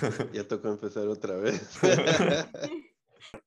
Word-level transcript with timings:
Ya 0.32 0.46
tocó 0.46 0.68
empezar 0.68 1.06
otra 1.08 1.36
vez. 1.36 1.78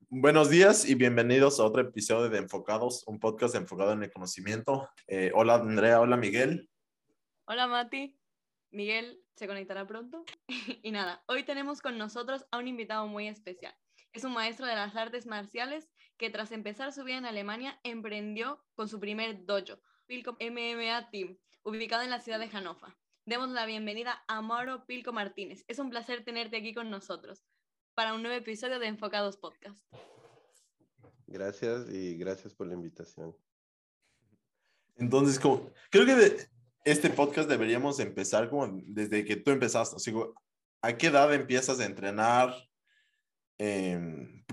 Buenos 0.10 0.50
días 0.50 0.88
y 0.88 0.96
bienvenidos 0.96 1.60
a 1.60 1.64
otro 1.64 1.82
episodio 1.82 2.30
de 2.30 2.38
Enfocados, 2.38 3.04
un 3.08 3.20
podcast 3.20 3.56
enfocado 3.56 3.94
en 3.94 4.04
el 4.04 4.12
conocimiento. 4.12 4.88
Eh, 5.08 5.32
hola 5.34 5.56
Andrea, 5.56 6.00
hola 6.00 6.16
Miguel. 6.16 6.70
Hola 7.46 7.68
Mati. 7.68 8.20
Miguel 8.72 9.20
se 9.36 9.48
conectará 9.48 9.88
pronto. 9.88 10.24
y 10.84 10.92
nada, 10.92 11.24
hoy 11.28 11.44
tenemos 11.44 11.82
con 11.82 11.98
nosotros 11.98 12.46
a 12.52 12.60
un 12.60 12.68
invitado 12.68 13.08
muy 13.08 13.28
especial. 13.28 13.76
Es 14.12 14.24
un 14.24 14.34
maestro 14.34 14.68
de 14.68 14.76
las 14.76 14.96
artes 14.96 15.26
marciales 15.26 15.90
que 16.18 16.30
tras 16.30 16.52
empezar 16.52 16.94
su 16.94 17.04
vida 17.04 17.18
en 17.18 17.26
Alemania 17.26 17.80
emprendió 17.84 18.64
con 18.76 18.88
su 18.88 19.00
primer 19.00 19.46
dojo, 19.46 19.80
Pilco 20.06 20.38
MMA 20.40 21.10
Team, 21.10 21.38
ubicado 21.64 22.04
en 22.04 22.12
la 22.12 22.22
ciudad 22.22 22.40
de 22.40 22.50
Hannover. 22.50 22.94
Demos 23.26 23.50
la 23.52 23.66
bienvenida 23.66 24.22
a 24.28 24.42
Mauro 24.42 24.86
Pilco 24.86 25.14
Martínez. 25.14 25.64
Es 25.70 25.80
un 25.80 25.90
placer 25.90 26.26
tenerte 26.26 26.58
aquí 26.58 26.74
con 26.74 26.90
nosotros 26.90 27.46
para 27.94 28.14
un 28.14 28.22
nuevo 28.22 28.36
episodio 28.36 28.80
de 28.80 28.88
Enfocados 28.88 29.38
Podcast. 29.38 29.80
Gracias 31.28 31.90
y 31.90 32.18
gracias 32.18 32.54
por 32.54 32.68
la 32.68 32.74
invitación. 32.74 33.34
Entonces, 34.98 35.40
como, 35.40 35.72
creo 35.90 36.06
que 36.06 36.16
de 36.16 36.48
este 36.84 37.10
podcast 37.10 37.48
deberíamos 37.48 38.02
empezar 38.02 38.50
como 38.50 38.68
desde 38.88 39.24
que 39.24 39.38
tú 39.38 39.52
empezaste. 39.52 39.96
O 39.96 40.00
sea, 40.00 40.14
¿A 40.82 40.98
qué 40.98 41.08
edad 41.08 41.34
empiezas 41.34 41.80
a 41.80 41.86
entrenar? 41.86 42.54
Eh, 43.58 44.44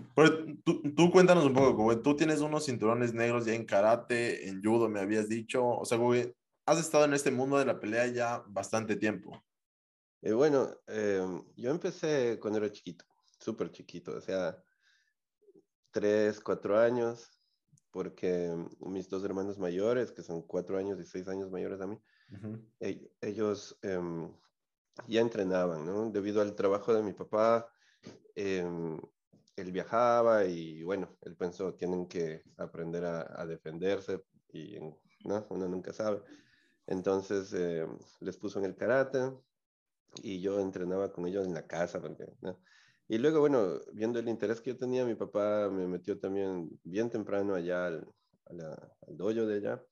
tú, 0.62 0.80
tú, 0.95 1.10
cuéntanos 1.10 1.45
un 1.45 1.54
poco, 1.54 1.74
como 1.74 1.98
tú 1.98 2.14
tienes 2.14 2.40
unos 2.40 2.66
cinturones 2.66 3.12
negros 3.14 3.46
ya 3.46 3.54
en 3.54 3.64
karate, 3.64 4.48
en 4.48 4.62
judo, 4.62 4.88
me 4.88 5.00
habías 5.00 5.28
dicho. 5.28 5.66
O 5.66 5.84
sea, 5.84 5.98
como 5.98 6.14
has 6.70 6.79
estado 6.79 7.05
en 7.05 7.15
este 7.15 7.33
mundo 7.33 7.59
de 7.59 7.65
la 7.65 7.80
pelea 7.80 8.06
ya 8.06 8.45
bastante 8.47 8.95
tiempo. 8.95 9.42
Eh, 10.23 10.33
bueno, 10.33 10.70
eh, 10.87 11.20
yo 11.56 11.70
empecé 11.70 12.38
cuando 12.41 12.59
era 12.59 12.70
chiquito, 12.70 13.05
súper 13.38 13.73
chiquito, 13.73 14.12
o 14.16 14.20
sea, 14.20 14.62
tres, 15.90 16.40
cuatro 16.40 16.79
años, 16.79 17.29
porque 17.90 18.54
mis 18.80 19.09
dos 19.09 19.24
hermanos 19.24 19.59
mayores, 19.59 20.12
que 20.12 20.23
son 20.23 20.43
cuatro 20.43 20.79
años 20.79 21.01
y 21.01 21.04
seis 21.04 21.27
años 21.27 21.51
mayores 21.51 21.80
a 21.80 21.88
mí, 21.88 22.01
uh 22.30 22.37
-huh. 22.37 23.10
ellos 23.21 23.77
eh, 23.82 24.30
ya 25.09 25.21
entrenaban, 25.23 25.84
¿no? 25.84 26.10
Debido 26.10 26.40
al 26.40 26.55
trabajo 26.55 26.95
de 26.95 27.02
mi 27.02 27.15
papá, 27.15 27.68
em, 28.37 29.01
él 29.57 29.73
viajaba 29.73 30.45
y 30.45 30.84
bueno, 30.84 31.16
él 31.23 31.34
pensó, 31.37 31.74
tienen 31.74 32.07
que 32.07 32.45
aprender 32.59 33.05
a, 33.05 33.43
a 33.43 33.45
defenderse 33.45 34.23
y 34.52 34.79
¿no? 35.24 35.46
uno 35.51 35.66
nunca 35.66 35.93
sabe. 35.93 36.23
Entonces 36.91 37.52
eh, 37.55 37.87
les 38.19 38.37
puso 38.37 38.59
en 38.59 38.65
el 38.65 38.74
karate 38.74 39.33
y 40.24 40.41
yo 40.41 40.59
entrenaba 40.59 41.13
con 41.13 41.24
ellos 41.24 41.46
en 41.46 41.55
la 41.55 41.65
casa. 41.66 42.01
Porque, 42.01 42.27
¿no? 42.43 42.60
Y 43.07 43.19
luego, 43.19 43.38
bueno, 43.38 43.79
viendo 43.93 44.19
el 44.19 44.29
interés 44.29 44.60
que 44.60 44.71
yo 44.71 44.77
tenía, 44.77 45.07
mi 45.07 45.15
papá 45.15 45.71
me 45.71 45.87
metió 45.87 46.18
también 46.18 46.68
bien 46.83 47.09
temprano 47.09 47.55
allá 47.55 47.87
al, 47.87 48.07
dojo 49.07 49.46
de 49.46 49.57
allá. 49.57 49.85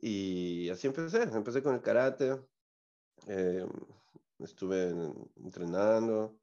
Y 0.00 0.70
así 0.70 0.86
empecé, 0.86 1.24
empecé 1.24 1.60
con 1.60 1.74
el 1.74 1.82
karate, 1.82 2.40
eh, 3.26 3.66
estuve 4.38 4.94
entrenando. 5.44 6.38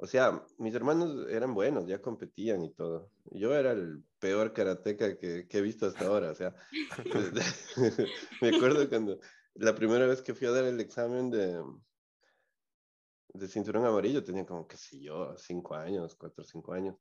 O 0.00 0.06
sea, 0.06 0.44
mis 0.58 0.74
hermanos 0.74 1.26
eran 1.28 1.54
buenos, 1.54 1.86
ya 1.86 2.00
competían 2.00 2.62
y 2.62 2.72
todo. 2.72 3.10
Yo 3.32 3.52
era 3.52 3.72
el 3.72 4.04
peor 4.20 4.52
karateca 4.52 5.18
que, 5.18 5.48
que 5.48 5.58
he 5.58 5.60
visto 5.60 5.86
hasta 5.86 6.06
ahora. 6.06 6.30
O 6.30 6.34
sea, 6.36 6.54
me 8.40 8.56
acuerdo 8.56 8.88
cuando 8.88 9.18
la 9.54 9.74
primera 9.74 10.06
vez 10.06 10.22
que 10.22 10.34
fui 10.34 10.46
a 10.46 10.52
dar 10.52 10.64
el 10.64 10.78
examen 10.78 11.30
de, 11.30 11.60
de 13.34 13.48
cinturón 13.48 13.86
amarillo, 13.86 14.22
tenía 14.22 14.46
como, 14.46 14.68
qué 14.68 14.76
sé 14.76 15.00
yo, 15.00 15.36
cinco 15.36 15.74
años, 15.74 16.14
cuatro 16.14 16.42
o 16.42 16.46
cinco 16.46 16.72
años. 16.72 16.96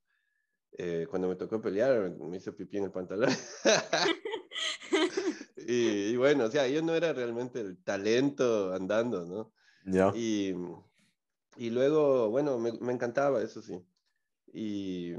Eh, 0.72 1.06
cuando 1.08 1.28
me 1.28 1.36
tocó 1.36 1.62
pelear, 1.62 2.16
me 2.18 2.38
hice 2.38 2.52
pipí 2.52 2.78
en 2.78 2.86
el 2.86 2.92
pantalón. 2.92 3.30
y, 5.56 6.10
y, 6.10 6.18
bueno, 6.18 6.46
o 6.46 6.50
sea, 6.50 6.68
yo 6.68 6.82
no 6.82 6.96
era 6.96 7.14
realmente 7.14 7.60
el 7.60 7.78
talento 7.84 8.74
andando, 8.74 9.24
¿no? 9.26 9.54
Ya. 9.86 10.12
Y, 10.16 10.56
y 11.58 11.70
luego, 11.70 12.30
bueno, 12.30 12.58
me, 12.58 12.72
me 12.74 12.94
encantaba, 12.94 13.42
eso 13.42 13.62
sí. 13.62 13.80
Y, 14.54 15.14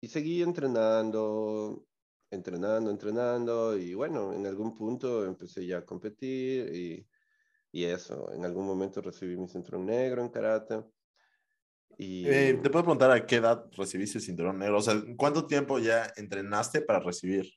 y 0.00 0.08
seguí 0.08 0.42
entrenando, 0.42 1.86
entrenando, 2.30 2.90
entrenando. 2.90 3.76
Y 3.76 3.94
bueno, 3.94 4.32
en 4.32 4.46
algún 4.46 4.74
punto 4.74 5.24
empecé 5.24 5.66
ya 5.66 5.78
a 5.78 5.84
competir 5.84 6.74
y, 6.74 7.08
y 7.72 7.84
eso. 7.84 8.32
En 8.32 8.44
algún 8.44 8.66
momento 8.66 9.00
recibí 9.00 9.36
mi 9.36 9.48
cinturón 9.48 9.86
negro 9.86 10.22
en 10.22 10.28
karate. 10.28 10.84
Y... 11.98 12.26
Eh, 12.28 12.54
¿Te 12.62 12.70
puedo 12.70 12.84
preguntar 12.84 13.10
a 13.10 13.24
qué 13.24 13.36
edad 13.36 13.66
recibiste 13.72 14.18
el 14.18 14.24
cinturón 14.24 14.58
negro? 14.58 14.78
O 14.78 14.82
sea, 14.82 14.94
¿cuánto 15.16 15.46
tiempo 15.46 15.78
ya 15.78 16.12
entrenaste 16.16 16.80
para 16.82 17.00
recibir? 17.00 17.50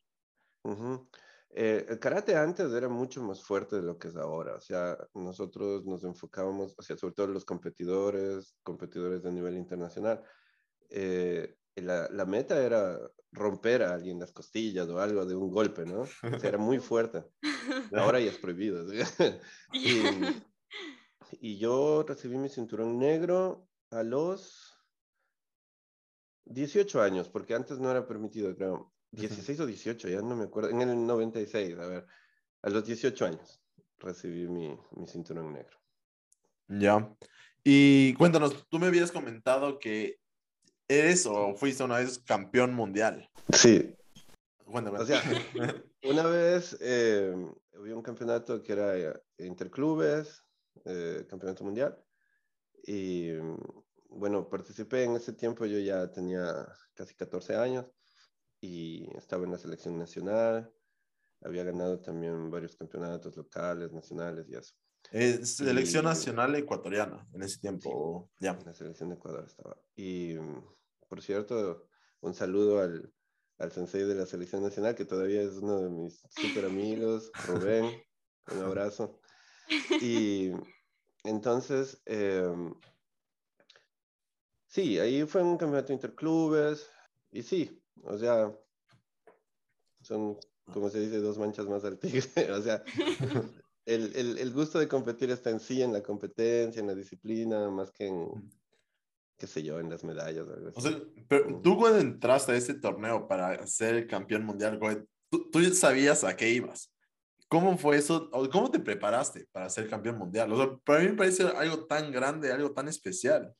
Uh 0.63 0.72
-huh. 0.72 1.09
Eh, 1.52 1.86
el 1.90 2.00
karate 2.00 2.36
antes 2.36 2.72
era 2.72 2.90
mucho 2.90 3.24
más 3.24 3.42
fuerte 3.42 3.78
de 3.78 3.82
lo 3.82 3.98
que 3.98 4.10
es 4.10 4.16
ahora, 4.16 4.56
o 4.56 4.62
sea, 4.62 4.96
nosotros 5.16 5.84
nos 5.86 6.04
enfocábamos, 6.04 6.76
o 6.78 6.82
sea, 6.84 6.96
sobre 6.96 7.16
todo 7.16 7.28
los 7.28 7.44
competidores, 7.44 8.56
competidores 8.62 9.24
de 9.24 9.32
nivel 9.32 9.58
internacional, 9.58 10.24
eh, 10.90 11.56
la, 11.76 12.08
la, 12.10 12.26
meta 12.26 12.62
era 12.64 13.00
romper 13.32 13.84
a 13.84 13.94
alguien 13.94 14.20
las 14.20 14.32
costillas 14.32 14.88
o 14.90 15.00
algo 15.00 15.26
de 15.26 15.36
un 15.36 15.50
golpe, 15.50 15.86
¿no? 15.86 16.02
O 16.02 16.40
sea, 16.40 16.50
era 16.50 16.58
muy 16.58 16.80
fuerte. 16.80 17.24
Ahora 17.94 18.20
ya 18.20 18.31
es 18.31 18.38
prohibido. 18.38 18.86
y, 19.74 20.02
y 21.40 21.58
yo 21.58 22.04
recibí 22.04 22.38
mi 22.38 22.50
cinturón 22.50 22.98
negro 22.98 23.68
a 23.92 24.04
los 24.04 24.78
18 26.46 27.02
años, 27.02 27.30
porque 27.30 27.54
antes 27.54 27.80
no 27.80 27.90
era 27.92 28.08
permitido, 28.08 28.56
creo. 28.56 28.92
16 29.12 29.59
o 29.62 29.66
18, 29.66 30.08
ya 30.09 30.22
no 30.22 30.36
me 30.36 30.46
acuerdo, 30.46 30.70
en 30.70 30.81
el 30.81 31.06
96, 31.06 31.78
a 31.78 31.88
ver, 31.88 32.08
a 32.62 32.70
los 32.70 32.86
18 32.86 33.25
años 33.25 33.62
recibí 33.97 34.47
mi, 34.47 34.78
mi 34.96 35.08
cinturón 35.08 35.53
negro. 35.53 35.78
Ya. 36.68 37.16
Y 37.64 38.14
cuéntanos, 38.14 38.68
tú 38.69 38.80
me 38.80 38.88
habías 38.88 39.12
comentado 39.12 39.80
que 39.80 40.19
eres 40.88 41.25
o 41.25 41.56
fuiste 41.56 41.84
una 41.84 41.98
vez 41.98 42.19
campeón 42.19 42.74
mundial. 42.74 43.30
Sí. 43.53 43.96
Cuéntame. 44.66 45.00
O 45.00 45.06
sea, 45.06 45.22
una 46.03 46.24
vez 46.24 46.78
eh, 46.80 47.34
hubo 47.74 47.96
un 47.96 48.03
campeonato 48.03 48.64
que 48.64 48.74
era 48.74 49.22
interclubes, 49.38 50.44
eh, 50.86 51.25
campeonato 51.30 51.64
mundial, 51.64 51.98
y 52.84 53.31
bueno, 54.09 54.50
participé 54.50 55.03
en 55.03 55.16
ese 55.16 55.34
tiempo, 55.34 55.66
yo 55.66 55.80
ya 55.80 56.12
tenía 56.12 56.68
casi 56.94 57.16
14 57.16 57.56
años 57.56 57.86
y 58.62 59.08
estaba 59.18 59.46
en 59.46 59.52
la 59.52 59.58
selección 59.58 59.97
nacional. 59.97 60.72
Había 61.42 61.64
ganado 61.64 62.00
también 62.00 62.50
varios 62.50 62.75
campeonatos 62.75 63.36
locales, 63.38 63.92
nacionales 63.92 64.47
y 64.50 64.56
eso. 64.56 64.74
Eh, 65.12 65.46
selección 65.46 66.03
y, 66.03 66.08
nacional 66.08 66.56
ecuatoriana 66.56 67.25
en 67.34 67.42
ese 67.42 67.59
tiempo, 67.59 68.30
sí, 68.38 68.46
ya. 68.46 68.52
En 68.52 68.66
la 68.66 68.74
selección 68.74 69.09
de 69.09 69.16
Ecuador 69.16 69.46
estaba. 69.46 69.78
Y 69.96 70.36
por 71.08 71.22
cierto, 71.22 71.88
un 72.22 72.34
saludo 72.34 72.80
al, 72.80 73.12
al 73.58 73.72
sensei 73.72 74.03
de 74.03 74.16
la 74.16 74.25
selección 74.25 74.62
nacional, 74.62 74.96
que 74.96 75.06
todavía 75.06 75.42
es 75.42 75.53
uno 75.53 75.81
de 75.81 75.90
mis 75.90 76.22
super 76.30 76.66
amigos, 76.66 77.31
Rubén. 77.48 77.86
un 78.52 78.59
abrazo. 78.59 79.19
Y 80.02 80.52
entonces, 81.24 82.02
eh, 82.08 82.52
sí, 84.66 84.98
ahí 84.98 85.25
fue 85.28 85.44
un 85.44 85.58
campeonato 85.58 85.94
interclubes. 85.94 86.90
Y 87.31 87.44
sí, 87.44 87.80
o 88.04 88.18
sea, 88.18 88.52
son, 90.02 90.38
como 90.72 90.90
se 90.90 91.00
dice, 91.00 91.18
dos 91.18 91.38
manchas 91.38 91.68
más 91.68 91.84
al 91.86 92.00
tigre. 92.00 92.22
o 92.52 92.62
sea, 92.62 92.84
el, 93.86 94.16
el, 94.16 94.38
el, 94.38 94.54
gusto 94.54 94.80
de 94.80 94.88
competir 94.88 95.32
está 95.32 95.50
en 95.50 95.60
sí, 95.60 95.82
en 95.82 95.94
la 95.94 96.04
competencia, 96.04 96.80
en 96.80 96.88
la 96.88 96.96
disciplina, 96.96 97.70
más 97.70 97.92
que 97.92 98.08
en, 98.08 98.51
qué 99.38 99.48
sé 99.48 99.63
yo, 99.63 99.80
en 99.80 99.90
las 99.90 100.04
medallas. 100.04 100.48
O, 100.48 100.54
algo 100.54 100.69
así. 100.69 100.78
o 100.78 100.81
sea, 100.81 101.01
pero 101.28 101.62
tú 101.62 101.78
cuando 101.78 102.00
entraste 102.00 102.51
a 102.51 102.56
este 102.56 102.75
torneo 102.75 103.28
para 103.28 103.66
ser 103.66 104.06
campeón 104.07 104.45
mundial, 104.45 104.80
tú, 105.30 105.50
tú 105.50 105.63
sabías 105.74 106.24
a 106.24 106.36
qué 106.36 106.50
ibas. 106.50 106.94
¿Cómo 107.48 107.75
fue 107.80 107.98
eso? 107.98 108.30
¿Cómo 108.52 108.69
te 108.69 108.80
preparaste 108.80 109.48
para 109.52 109.69
ser 109.69 109.90
campeón 109.90 110.19
mundial? 110.19 110.52
O 110.54 110.57
sea, 110.57 110.78
para 110.84 111.00
mí 111.00 111.07
me 111.07 111.16
parece 111.16 111.44
algo 111.44 111.86
tan 111.88 112.12
grande, 112.12 112.52
algo 112.52 112.72
tan 112.74 112.88
especial. 112.88 113.56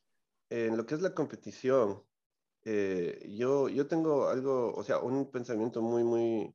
En 0.48 0.76
lo 0.76 0.86
que 0.86 0.94
es 0.94 1.02
la 1.02 1.12
competición, 1.12 2.00
eh, 2.64 3.26
yo, 3.30 3.68
yo 3.68 3.86
tengo 3.86 4.28
algo, 4.28 4.72
o 4.74 4.84
sea, 4.84 4.98
un 4.98 5.30
pensamiento 5.30 5.82
muy, 5.82 6.04
muy, 6.04 6.54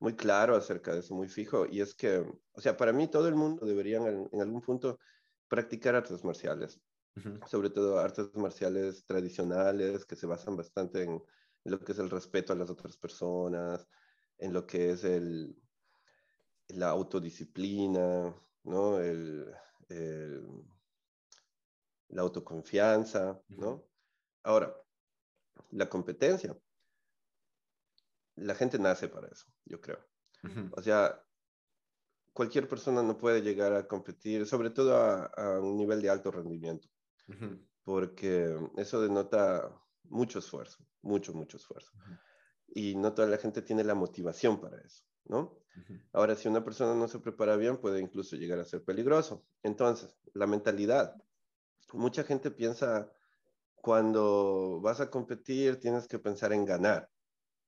muy 0.00 0.16
claro 0.16 0.56
acerca 0.56 0.92
de 0.92 1.00
eso, 1.00 1.14
muy 1.14 1.28
fijo, 1.28 1.66
y 1.70 1.80
es 1.80 1.94
que, 1.94 2.24
o 2.52 2.60
sea, 2.60 2.76
para 2.76 2.92
mí 2.92 3.08
todo 3.08 3.28
el 3.28 3.34
mundo 3.34 3.66
debería 3.66 3.98
en, 3.98 4.28
en 4.32 4.40
algún 4.40 4.60
punto 4.60 4.98
practicar 5.48 5.94
artes 5.94 6.24
marciales, 6.24 6.80
uh 7.16 7.20
-huh. 7.20 7.48
sobre 7.48 7.70
todo 7.70 7.98
artes 7.98 8.34
marciales 8.34 9.04
tradicionales 9.04 10.04
que 10.04 10.16
se 10.16 10.26
basan 10.26 10.56
bastante 10.56 11.02
en, 11.04 11.10
en, 11.64 11.70
lo 11.72 11.80
que 11.80 11.92
es 11.92 11.98
el 11.98 12.10
respeto 12.10 12.52
a 12.52 12.56
las 12.56 12.70
otras 12.70 12.96
personas, 12.96 13.86
en 14.38 14.52
lo 14.52 14.66
que 14.66 14.90
es 14.90 15.04
el, 15.04 15.54
la 16.68 16.90
autodisciplina, 16.90 18.34
¿no? 18.64 19.00
El, 19.00 19.52
el 19.88 20.64
la 22.10 22.22
autoconfianza, 22.22 23.40
¿no? 23.48 23.86
Ahora, 24.42 24.74
la 25.70 25.88
competencia. 25.88 26.56
La 28.36 28.54
gente 28.54 28.78
nace 28.78 29.08
para 29.08 29.28
eso, 29.28 29.46
yo 29.64 29.80
creo. 29.80 29.98
O 30.72 30.80
sea, 30.80 31.22
cualquier 32.32 32.68
persona 32.68 33.02
no 33.02 33.18
puede 33.18 33.42
llegar 33.42 33.74
a 33.74 33.86
competir, 33.86 34.46
sobre 34.46 34.70
todo 34.70 34.96
a, 34.96 35.60
un 35.60 35.76
nivel 35.76 36.00
de 36.00 36.10
alto 36.10 36.30
rendimiento, 36.30 36.88
porque 37.84 38.56
eso 38.76 39.02
denota 39.02 39.70
mucho 40.04 40.38
esfuerzo, 40.38 40.84
mucho, 41.02 41.34
mucho 41.34 41.56
esfuerzo. 41.56 41.92
Y 42.72 42.94
no 42.94 43.12
toda 43.12 43.28
la 43.28 43.36
gente 43.36 43.62
tiene 43.62 43.84
la 43.84 43.94
motivación 43.94 44.60
para 44.60 44.80
eso, 44.80 45.04
¿no? 45.24 45.60
Ahora, 46.12 46.34
si 46.34 46.48
una 46.48 46.64
persona 46.64 46.94
no 46.94 47.08
se 47.08 47.20
prepara 47.20 47.56
bien, 47.56 47.78
puede 47.78 48.00
incluso 48.00 48.36
llegar 48.36 48.58
a 48.58 48.64
ser 48.64 48.82
peligroso. 48.84 49.46
Entonces, 49.62 50.16
la 50.34 50.46
mentalidad. 50.46 51.14
Mucha 51.92 52.24
gente 52.24 52.50
piensa, 52.50 53.10
cuando 53.82 54.80
vas 54.82 55.00
a 55.00 55.10
competir, 55.10 55.80
tienes 55.80 56.08
que 56.08 56.18
pensar 56.18 56.52
en 56.52 56.64
ganar. 56.64 57.08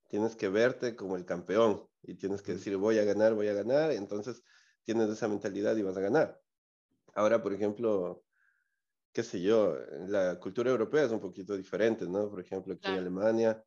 Tienes 0.09 0.37
que 0.37 0.49
verte 0.49 0.97
como 0.97 1.17
el 1.17 1.25
campeón 1.25 1.88
y 2.03 2.17
tienes 2.17 2.43
que 2.43 2.53
decir, 2.55 2.76
voy 2.76 2.99
a 2.99 3.05
ganar, 3.05 3.35
voy 3.35 3.49
a 3.49 3.55
ganar. 3.55 3.93
Entonces, 3.93 4.43
tienes 4.85 5.11
esa 5.11 5.29
mentalidad 5.29 5.76
y 5.76 5.82
vas 5.82 5.97
a 5.97 6.00
ganar. 6.00 6.41
Ahora, 7.14 7.43
por 7.43 7.53
ejemplo, 7.53 8.25
qué 9.12 9.23
sé 9.23 9.43
yo, 9.43 9.76
la 10.09 10.38
cultura 10.41 10.70
europea 10.70 11.05
es 11.05 11.12
un 11.12 11.20
poquito 11.20 11.56
diferente, 11.56 12.06
¿no? 12.09 12.31
Por 12.31 12.41
ejemplo, 12.41 12.75
aquí 12.75 12.91
en 12.91 12.99
Alemania, 12.99 13.64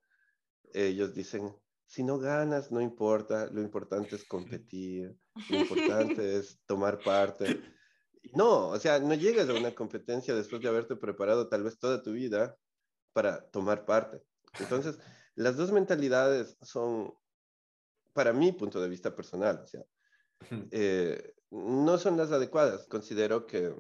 ellos 0.74 1.14
dicen, 1.14 1.56
si 1.86 2.04
no 2.04 2.18
ganas, 2.20 2.72
no 2.72 2.82
importa, 2.82 3.48
lo 3.52 3.62
importante 3.62 4.16
es 4.16 4.26
competir, 4.28 5.16
lo 5.50 5.58
importante 5.58 6.38
es 6.38 6.60
tomar 6.66 7.00
parte. 7.04 7.62
No, 8.34 8.70
o 8.70 8.80
sea, 8.80 9.00
no 9.00 9.14
llegas 9.14 9.50
a 9.50 9.54
una 9.54 9.74
competencia 9.74 10.34
después 10.34 10.62
de 10.62 10.68
haberte 10.68 10.96
preparado 10.96 11.48
tal 11.48 11.64
vez 11.64 11.78
toda 11.78 12.02
tu 12.02 12.12
vida 12.12 12.58
para 13.14 13.50
tomar 13.50 13.86
parte. 13.86 14.22
Entonces, 14.60 15.00
las 15.36 15.58
dos 15.58 15.72
mentalidades 15.72 16.58
son, 16.62 17.14
para 18.14 18.34
mi 18.34 18.52
punto 18.52 18.82
de 18.82 18.90
vista 18.90 19.16
personal, 19.16 19.62
o 19.64 19.68
sea, 19.68 19.84
eh, 20.72 21.34
no 21.52 21.98
son 21.98 22.18
las 22.18 22.32
adecuadas. 22.32 22.88
Considero 22.88 23.46
que, 23.46 23.74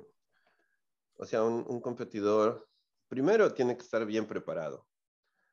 o 1.17 1.25
sea, 1.25 1.43
un, 1.43 1.81
competidor 1.81 2.67
primero 3.07 3.53
tiene 3.53 3.77
que 3.77 3.83
estar 3.83 4.05
bien 4.05 4.27
preparado, 4.27 4.87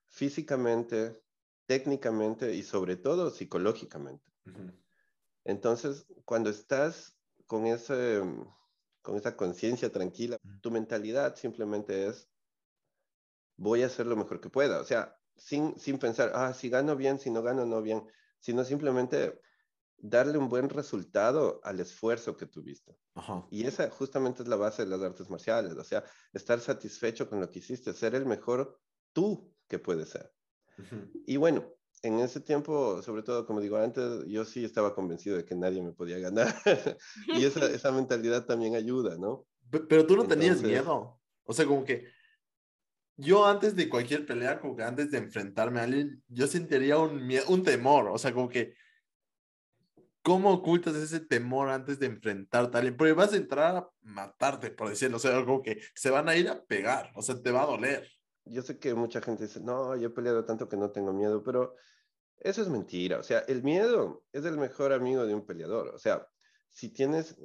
físicamente, 0.08 1.20
técnicamente 1.66 2.54
y 2.54 2.62
sobre 2.62 2.96
todo 2.96 3.30
psicológicamente. 3.30 4.30
Entonces, 5.44 6.06
cuando 6.24 6.50
estás 6.50 7.16
con, 7.46 7.66
ese, 7.66 8.22
con 9.02 9.16
esa 9.16 9.36
conciencia 9.36 9.90
tranquila, 9.90 10.38
tu 10.60 10.70
mentalidad 10.70 11.36
simplemente 11.36 12.06
es, 12.06 12.30
voy 13.56 13.82
a 13.82 13.86
hacer 13.86 14.06
lo 14.06 14.16
mejor 14.16 14.40
que 14.40 14.48
pueda. 14.48 14.80
O 14.80 14.84
sea, 14.84 15.16
sin, 15.36 15.78
sin 15.78 15.98
pensar, 15.98 16.32
ah, 16.34 16.54
si 16.54 16.70
gano 16.70 16.96
bien, 16.96 17.18
si 17.18 17.30
no 17.30 17.42
gano, 17.42 17.66
no 17.66 17.82
bien, 17.82 18.06
sino 18.38 18.64
simplemente 18.64 19.40
darle 19.98 20.38
un 20.38 20.48
buen 20.48 20.68
resultado 20.68 21.60
al 21.62 21.80
esfuerzo 21.80 22.36
que 22.36 22.46
tuviste. 22.46 22.96
Y 23.50 23.66
esa 23.66 23.90
justamente 23.90 24.42
es 24.42 24.48
la 24.48 24.56
base 24.56 24.84
de 24.84 24.90
las 24.90 25.00
artes 25.00 25.30
marciales, 25.30 25.74
o 25.74 25.84
sea, 25.84 26.04
estar 26.32 26.60
satisfecho 26.60 27.28
con 27.28 27.40
lo 27.40 27.50
que 27.50 27.60
hiciste, 27.60 27.92
ser 27.92 28.14
el 28.14 28.26
mejor 28.26 28.80
tú 29.12 29.54
que 29.68 29.78
puedes 29.78 30.08
ser. 30.10 30.32
Y 31.26 31.36
bueno, 31.36 31.72
en 32.02 32.18
ese 32.18 32.40
tiempo, 32.40 33.02
sobre 33.02 33.22
todo, 33.22 33.46
como 33.46 33.60
digo 33.60 33.76
antes, 33.76 34.24
yo 34.26 34.44
sí 34.44 34.64
estaba 34.64 34.94
convencido 34.94 35.36
de 35.36 35.44
que 35.44 35.54
nadie 35.54 35.82
me 35.82 35.92
podía 35.92 36.18
ganar. 36.18 36.54
y 37.28 37.44
esa, 37.44 37.66
esa, 37.72 37.92
mentalidad 37.92 38.44
también 38.44 38.74
ayuda, 38.74 39.16
¿no? 39.16 39.46
Pero 39.88 40.06
tú 40.06 40.16
no 40.16 40.26
tenías 40.26 40.62
miedo. 40.62 41.20
O 41.44 41.52
sea, 41.52 41.66
como 41.66 41.84
que 41.84 42.06
yo 43.16 43.46
antes 43.46 43.76
de 43.76 43.88
cualquier 43.88 44.26
pelea, 44.26 44.60
como 44.60 44.76
que 44.76 44.82
antes 44.82 45.10
de 45.10 45.18
enfrentarme 45.18 45.80
a 45.80 45.84
alguien, 45.84 46.22
yo 46.28 46.46
sentiría 46.46 46.98
un, 46.98 47.30
un 47.48 47.62
temor. 47.62 48.08
O 48.08 48.18
sea, 48.18 48.32
como 48.34 48.48
que 48.48 48.74
¿Cómo 50.22 50.52
ocultas 50.52 50.94
ese 50.94 51.18
temor 51.18 51.68
antes 51.68 51.98
de 51.98 52.06
enfrentarte 52.06 52.76
a 52.76 52.78
alguien? 52.78 52.96
Porque 52.96 53.12
vas 53.12 53.32
a 53.32 53.36
entrar 53.36 53.76
a 53.76 53.88
matarte, 54.02 54.70
por 54.70 54.88
decirlo, 54.88 55.16
o 55.16 55.20
sea, 55.20 55.36
algo 55.36 55.62
que 55.62 55.80
se 55.94 56.10
van 56.10 56.28
a 56.28 56.36
ir 56.36 56.48
a 56.48 56.62
pegar, 56.62 57.10
o 57.16 57.22
sea, 57.22 57.42
te 57.42 57.50
va 57.50 57.64
a 57.64 57.66
doler. 57.66 58.08
Yo 58.44 58.62
sé 58.62 58.78
que 58.78 58.94
mucha 58.94 59.20
gente 59.20 59.44
dice, 59.44 59.60
no, 59.60 59.96
yo 59.96 60.08
he 60.08 60.10
peleado 60.10 60.44
tanto 60.44 60.68
que 60.68 60.76
no 60.76 60.90
tengo 60.90 61.12
miedo, 61.12 61.42
pero 61.42 61.76
eso 62.38 62.62
es 62.62 62.68
mentira. 62.68 63.18
O 63.18 63.22
sea, 63.22 63.40
el 63.40 63.62
miedo 63.62 64.24
es 64.32 64.44
el 64.44 64.58
mejor 64.58 64.92
amigo 64.92 65.24
de 65.26 65.34
un 65.34 65.46
peleador. 65.46 65.88
O 65.88 65.98
sea, 65.98 66.26
si 66.68 66.90
tienes, 66.92 67.36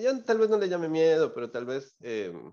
ya 0.00 0.24
tal 0.24 0.38
vez 0.38 0.50
no 0.50 0.58
le 0.58 0.68
llame 0.68 0.88
miedo, 0.88 1.32
pero 1.34 1.50
tal 1.50 1.66
vez 1.66 1.96
em, 2.00 2.52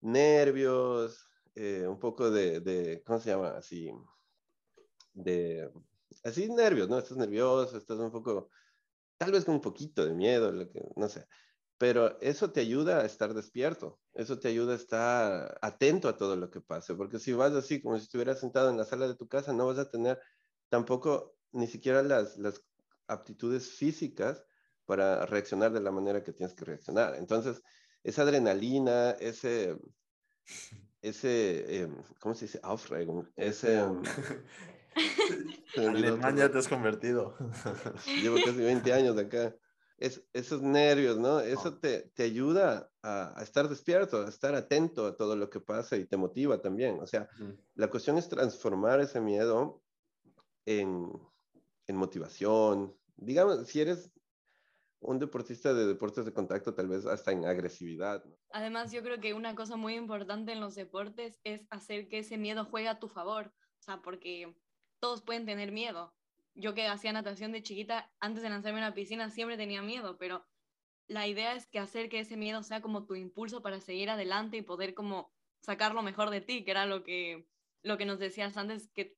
nervios, 0.00 1.26
eh, 1.54 1.86
un 1.88 1.98
poco 1.98 2.30
de, 2.30 2.60
de, 2.60 3.02
¿cómo 3.04 3.18
se 3.18 3.30
llama? 3.30 3.56
Así, 3.56 3.90
de 5.14 5.70
así 6.22 6.48
nervios, 6.48 6.88
¿no? 6.88 6.98
Estás 6.98 7.16
nervioso, 7.16 7.76
estás 7.76 7.98
un 7.98 8.10
poco, 8.10 8.50
tal 9.16 9.32
vez 9.32 9.44
con 9.44 9.54
un 9.54 9.60
poquito 9.60 10.04
de 10.04 10.14
miedo, 10.14 10.52
lo 10.52 10.68
que, 10.70 10.82
no 10.96 11.08
sé. 11.08 11.26
Pero 11.78 12.18
eso 12.20 12.52
te 12.52 12.60
ayuda 12.60 13.00
a 13.00 13.04
estar 13.04 13.34
despierto, 13.34 14.00
eso 14.14 14.38
te 14.38 14.48
ayuda 14.48 14.72
a 14.72 14.76
estar 14.76 15.58
atento 15.60 16.08
a 16.08 16.16
todo 16.16 16.34
lo 16.36 16.50
que 16.50 16.62
pase, 16.62 16.94
porque 16.94 17.18
si 17.18 17.34
vas 17.34 17.52
así 17.52 17.82
como 17.82 17.98
si 17.98 18.04
estuvieras 18.04 18.40
sentado 18.40 18.70
en 18.70 18.78
la 18.78 18.84
sala 18.84 19.06
de 19.06 19.14
tu 19.14 19.28
casa, 19.28 19.52
no 19.52 19.66
vas 19.66 19.78
a 19.78 19.90
tener 19.90 20.18
tampoco 20.70 21.36
ni 21.52 21.66
siquiera 21.66 22.02
las, 22.02 22.38
las 22.38 22.62
aptitudes 23.08 23.70
físicas 23.70 24.42
para 24.86 25.26
reaccionar 25.26 25.72
de 25.72 25.80
la 25.80 25.90
manera 25.90 26.22
que 26.22 26.32
tienes 26.32 26.54
que 26.54 26.64
reaccionar. 26.64 27.16
Entonces, 27.16 27.62
esa 28.02 28.22
adrenalina, 28.22 29.10
ese, 29.10 29.76
ese, 31.02 31.80
em, 31.82 31.94
¿cómo 32.20 32.34
se 32.34 32.46
dice? 32.46 32.60
Aufregung, 32.62 33.26
ese, 33.36 33.84
Alemania 35.76 36.50
te 36.50 36.58
has 36.58 36.68
convertido. 36.68 37.36
Llevo 38.22 38.36
casi 38.36 38.58
20 38.58 38.92
años 38.92 39.18
acá. 39.18 39.54
Es, 39.98 40.22
esos 40.32 40.60
nervios, 40.60 41.18
¿no? 41.18 41.40
Eso 41.40 41.78
te, 41.78 42.10
te 42.14 42.24
ayuda 42.24 42.90
a, 43.02 43.38
a, 43.38 43.42
estar 43.42 43.68
despierto, 43.68 44.26
a 44.26 44.28
estar 44.28 44.54
atento 44.54 45.06
a 45.06 45.16
todo 45.16 45.36
lo 45.36 45.48
que 45.48 45.60
pasa 45.60 45.96
y 45.96 46.04
te 46.04 46.16
motiva 46.16 46.60
también. 46.60 46.98
O 47.00 47.06
sea, 47.06 47.28
la 47.74 47.88
cuestión 47.88 48.18
es 48.18 48.28
transformar 48.28 49.00
ese 49.00 49.20
miedo 49.20 49.82
en, 50.66 51.10
en 51.86 51.96
motivación. 51.96 52.94
Digamos, 53.16 53.66
si 53.66 53.80
eres 53.80 54.12
un 55.00 55.18
deportista 55.18 55.72
de 55.72 55.86
deportes 55.86 56.24
de 56.24 56.32
contacto, 56.32 56.74
tal 56.74 56.88
vez 56.88 57.06
hasta 57.06 57.32
en 57.32 57.44
agresividad. 57.44 58.24
Además, 58.50 58.92
yo 58.92 59.02
creo 59.02 59.20
que 59.20 59.34
una 59.34 59.54
cosa 59.54 59.76
muy 59.76 59.94
importante 59.94 60.52
en 60.52 60.60
los 60.60 60.74
deportes 60.74 61.40
es 61.44 61.66
hacer 61.70 62.08
que 62.08 62.18
ese 62.18 62.38
miedo 62.38 62.64
juegue 62.64 62.88
a 62.88 62.98
tu 62.98 63.08
favor. 63.08 63.52
O 63.78 63.82
sea, 63.82 64.02
porque 64.02 64.56
todos 64.98 65.22
pueden 65.22 65.46
tener 65.46 65.72
miedo. 65.72 66.14
Yo 66.56 66.74
que 66.74 66.86
hacía 66.86 67.12
natación 67.12 67.52
de 67.52 67.62
chiquita, 67.62 68.10
antes 68.18 68.42
de 68.42 68.48
lanzarme 68.48 68.80
a 68.80 68.88
la 68.88 68.94
piscina 68.94 69.30
siempre 69.30 69.58
tenía 69.58 69.82
miedo, 69.82 70.16
pero 70.16 70.46
la 71.06 71.26
idea 71.26 71.54
es 71.54 71.66
que 71.66 71.78
hacer 71.78 72.08
que 72.08 72.20
ese 72.20 72.36
miedo 72.36 72.62
sea 72.62 72.80
como 72.80 73.06
tu 73.06 73.14
impulso 73.14 73.62
para 73.62 73.80
seguir 73.80 74.08
adelante 74.08 74.56
y 74.56 74.62
poder 74.62 74.94
como 74.94 75.30
sacar 75.60 75.94
lo 75.94 76.02
mejor 76.02 76.30
de 76.30 76.40
ti, 76.40 76.64
que 76.64 76.70
era 76.70 76.86
lo 76.86 77.04
que, 77.04 77.46
lo 77.82 77.98
que 77.98 78.06
nos 78.06 78.18
decías 78.18 78.56
antes 78.56 78.90
que 78.92 79.16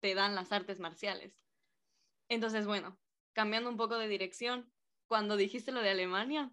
te 0.00 0.14
dan 0.14 0.34
las 0.34 0.50
artes 0.50 0.80
marciales. 0.80 1.46
Entonces, 2.28 2.66
bueno, 2.66 2.98
cambiando 3.32 3.70
un 3.70 3.76
poco 3.76 3.96
de 3.96 4.08
dirección, 4.08 4.72
cuando 5.06 5.36
dijiste 5.36 5.72
lo 5.72 5.82
de 5.82 5.90
Alemania, 5.90 6.52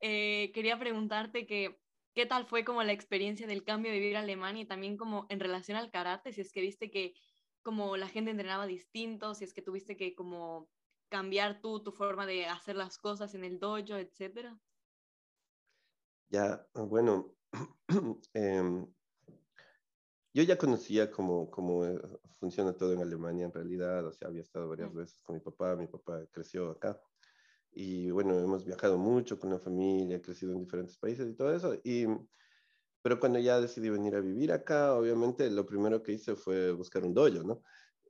eh, 0.00 0.50
quería 0.52 0.78
preguntarte 0.78 1.46
que, 1.46 1.80
qué 2.14 2.26
tal 2.26 2.46
fue 2.46 2.64
como 2.64 2.82
la 2.82 2.92
experiencia 2.92 3.46
del 3.46 3.64
cambio 3.64 3.92
de 3.92 4.00
vivir 4.00 4.16
Alemania 4.16 4.62
y 4.62 4.66
también 4.66 4.96
como 4.96 5.26
en 5.28 5.40
relación 5.40 5.76
al 5.76 5.90
karate, 5.90 6.32
si 6.32 6.40
es 6.40 6.52
que 6.52 6.60
viste 6.60 6.90
que 6.90 7.14
como 7.66 7.96
la 7.96 8.06
gente 8.06 8.30
entrenaba 8.30 8.64
distinto, 8.64 9.34
si 9.34 9.42
es 9.42 9.52
que 9.52 9.60
tuviste 9.60 9.96
que 9.96 10.14
como 10.14 10.70
cambiar 11.08 11.60
tú 11.60 11.82
tu 11.82 11.90
forma 11.90 12.24
de 12.24 12.46
hacer 12.46 12.76
las 12.76 12.96
cosas 12.96 13.34
en 13.34 13.42
el 13.42 13.58
dojo, 13.58 13.96
etcétera? 13.96 14.56
Ya, 16.30 16.64
bueno, 16.74 17.34
em, 18.34 18.86
yo 20.32 20.42
ya 20.44 20.56
conocía 20.56 21.10
cómo, 21.10 21.50
cómo 21.50 21.84
eh, 21.84 22.00
funciona 22.38 22.72
todo 22.72 22.92
en 22.92 23.00
Alemania 23.00 23.46
en 23.46 23.52
realidad, 23.52 24.06
o 24.06 24.12
sea, 24.12 24.28
había 24.28 24.42
estado 24.42 24.68
varias 24.68 24.94
veces 24.94 25.20
con 25.24 25.34
mi 25.34 25.40
papá, 25.40 25.74
mi 25.74 25.88
papá 25.88 26.24
creció 26.30 26.70
acá, 26.70 27.00
y 27.72 28.12
bueno, 28.12 28.38
hemos 28.38 28.64
viajado 28.64 28.96
mucho 28.96 29.40
con 29.40 29.50
la 29.50 29.58
familia, 29.58 30.22
crecido 30.22 30.52
en 30.52 30.60
diferentes 30.60 30.96
países 30.98 31.28
y 31.28 31.34
todo 31.34 31.52
eso, 31.52 31.74
y 31.82 32.06
pero 33.06 33.20
cuando 33.20 33.38
ya 33.38 33.60
decidí 33.60 33.88
venir 33.88 34.16
a 34.16 34.20
vivir 34.20 34.50
acá, 34.50 34.92
obviamente 34.94 35.48
lo 35.48 35.64
primero 35.64 36.02
que 36.02 36.10
hice 36.10 36.34
fue 36.34 36.72
buscar 36.72 37.04
un 37.04 37.14
dojo, 37.14 37.44
¿no? 37.44 37.62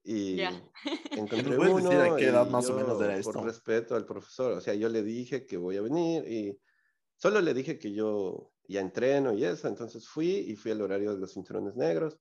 Y 0.03 0.41
encontré 1.11 1.59
uno. 1.59 1.91
Decir 1.91 2.00
a 2.00 2.17
qué 2.17 2.29
edad 2.29 2.49
más 2.49 2.71
o 2.71 2.75
menos 2.75 2.99
era 3.03 3.15
esto? 3.19 3.33
Por 3.33 3.45
respeto 3.45 3.95
al 3.95 4.07
profesor, 4.07 4.53
o 4.53 4.61
sea, 4.62 4.73
yo 4.73 4.88
le 4.88 5.03
dije 5.03 5.45
que 5.45 5.59
voy 5.59 5.76
a 5.76 5.83
venir 5.83 6.26
y 6.26 6.59
solo 7.15 7.43
le 7.43 7.53
dije 7.53 7.79
que 7.79 7.93
yo 7.93 8.55
ya 8.69 8.81
entreno 8.81 9.35
y 9.35 9.45
eso, 9.45 9.69
entonces 9.69 10.09
fui 10.09 10.31
y 10.31 10.57
fui 10.57 10.71
al 10.71 10.81
horario 10.81 11.12
de 11.12 11.19
los 11.19 11.35
cinturones 11.35 11.76
negros. 11.76 12.19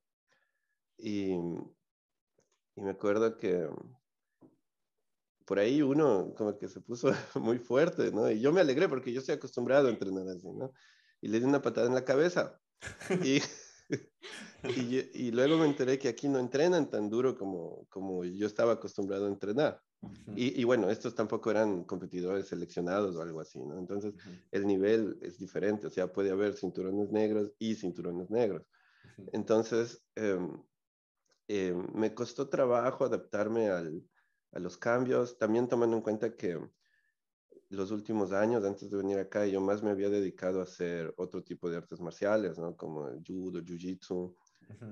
Y, 0.97 1.31
y 1.31 2.81
me 2.81 2.91
acuerdo 2.91 3.37
que 3.37 3.69
por 5.45 5.59
ahí 5.59 5.81
uno 5.81 6.33
como 6.35 6.57
que 6.57 6.67
se 6.67 6.81
puso 6.81 7.07
muy 7.35 7.57
fuerte, 7.57 8.11
¿no? 8.11 8.29
Y 8.29 8.41
yo 8.41 8.51
me 8.51 8.59
alegré 8.59 8.89
porque 8.89 9.13
yo 9.13 9.21
estoy 9.21 9.35
acostumbrado 9.35 9.87
a 9.87 9.91
entrenar 9.91 10.27
así, 10.27 10.51
¿no? 10.51 10.73
y 11.25 11.27
le 11.27 11.39
di 11.39 11.45
una 11.45 11.61
patada 11.61 11.87
en 11.87 11.95
la 11.95 12.05
cabeza. 12.05 12.61
Y, 13.23 13.41
y, 14.69 15.27
y, 15.27 15.31
luego 15.31 15.57
me 15.57 15.65
enteré 15.65 15.99
que 15.99 16.07
aquí 16.07 16.27
no 16.27 16.39
entrenan 16.39 16.89
tan 16.89 17.09
duro 17.09 17.37
como, 17.37 17.85
como 17.89 18.23
yo 18.25 18.47
estaba 18.47 18.73
acostumbrado 18.73 19.25
a 19.25 19.29
entrenar. 19.29 19.81
Y, 20.35 20.59
y, 20.59 20.63
bueno, 20.63 20.89
estos 20.89 21.15
tampoco 21.15 21.51
eran 21.51 21.83
competidores 21.83 22.47
seleccionados 22.47 23.15
o 23.15 23.21
algo 23.21 23.41
así, 23.41 23.59
¿no? 23.59 23.77
Entonces, 23.79 24.13
el 24.51 24.67
nivel 24.67 25.17
es 25.21 25.37
diferente, 25.37 25.87
o 25.87 25.89
sea, 25.89 26.11
puede 26.11 26.31
haber 26.31 26.53
cinturones 26.53 27.11
negros 27.11 27.51
y 27.59 27.75
cinturones 27.75 28.29
negros. 28.29 28.63
Entonces, 29.33 30.03
eh, 30.15 30.39
eh, 31.47 31.75
me 31.93 32.13
costó 32.13 32.49
trabajo 32.49 33.05
adaptarme 33.05 33.69
al, 33.69 34.03
a 34.51 34.59
los 34.59 34.77
cambios, 34.77 35.37
también 35.37 35.67
tomando 35.67 35.95
en 35.95 36.01
cuenta 36.01 36.35
que 36.35 36.59
los 37.69 37.91
últimos 37.91 38.31
años, 38.31 38.63
antes 38.63 38.89
de 38.89 38.97
venir 38.97 39.17
acá, 39.19 39.45
yo 39.45 39.59
más 39.61 39.81
me 39.81 39.91
había 39.91 40.09
dedicado 40.09 40.59
a 40.59 40.63
hacer 40.63 41.13
otro 41.17 41.43
tipo 41.43 41.69
de 41.69 41.77
artes 41.77 41.99
marciales, 41.99 42.57
¿no? 42.59 42.75
Como 42.75 43.07
el 43.07 43.23
judo, 43.25 43.61
jiu-jitsu, 43.61 44.35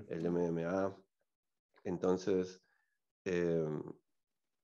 el 0.07 0.25
MMA. 0.25 0.95
Entonces, 1.83 2.61
eh, 3.25 3.65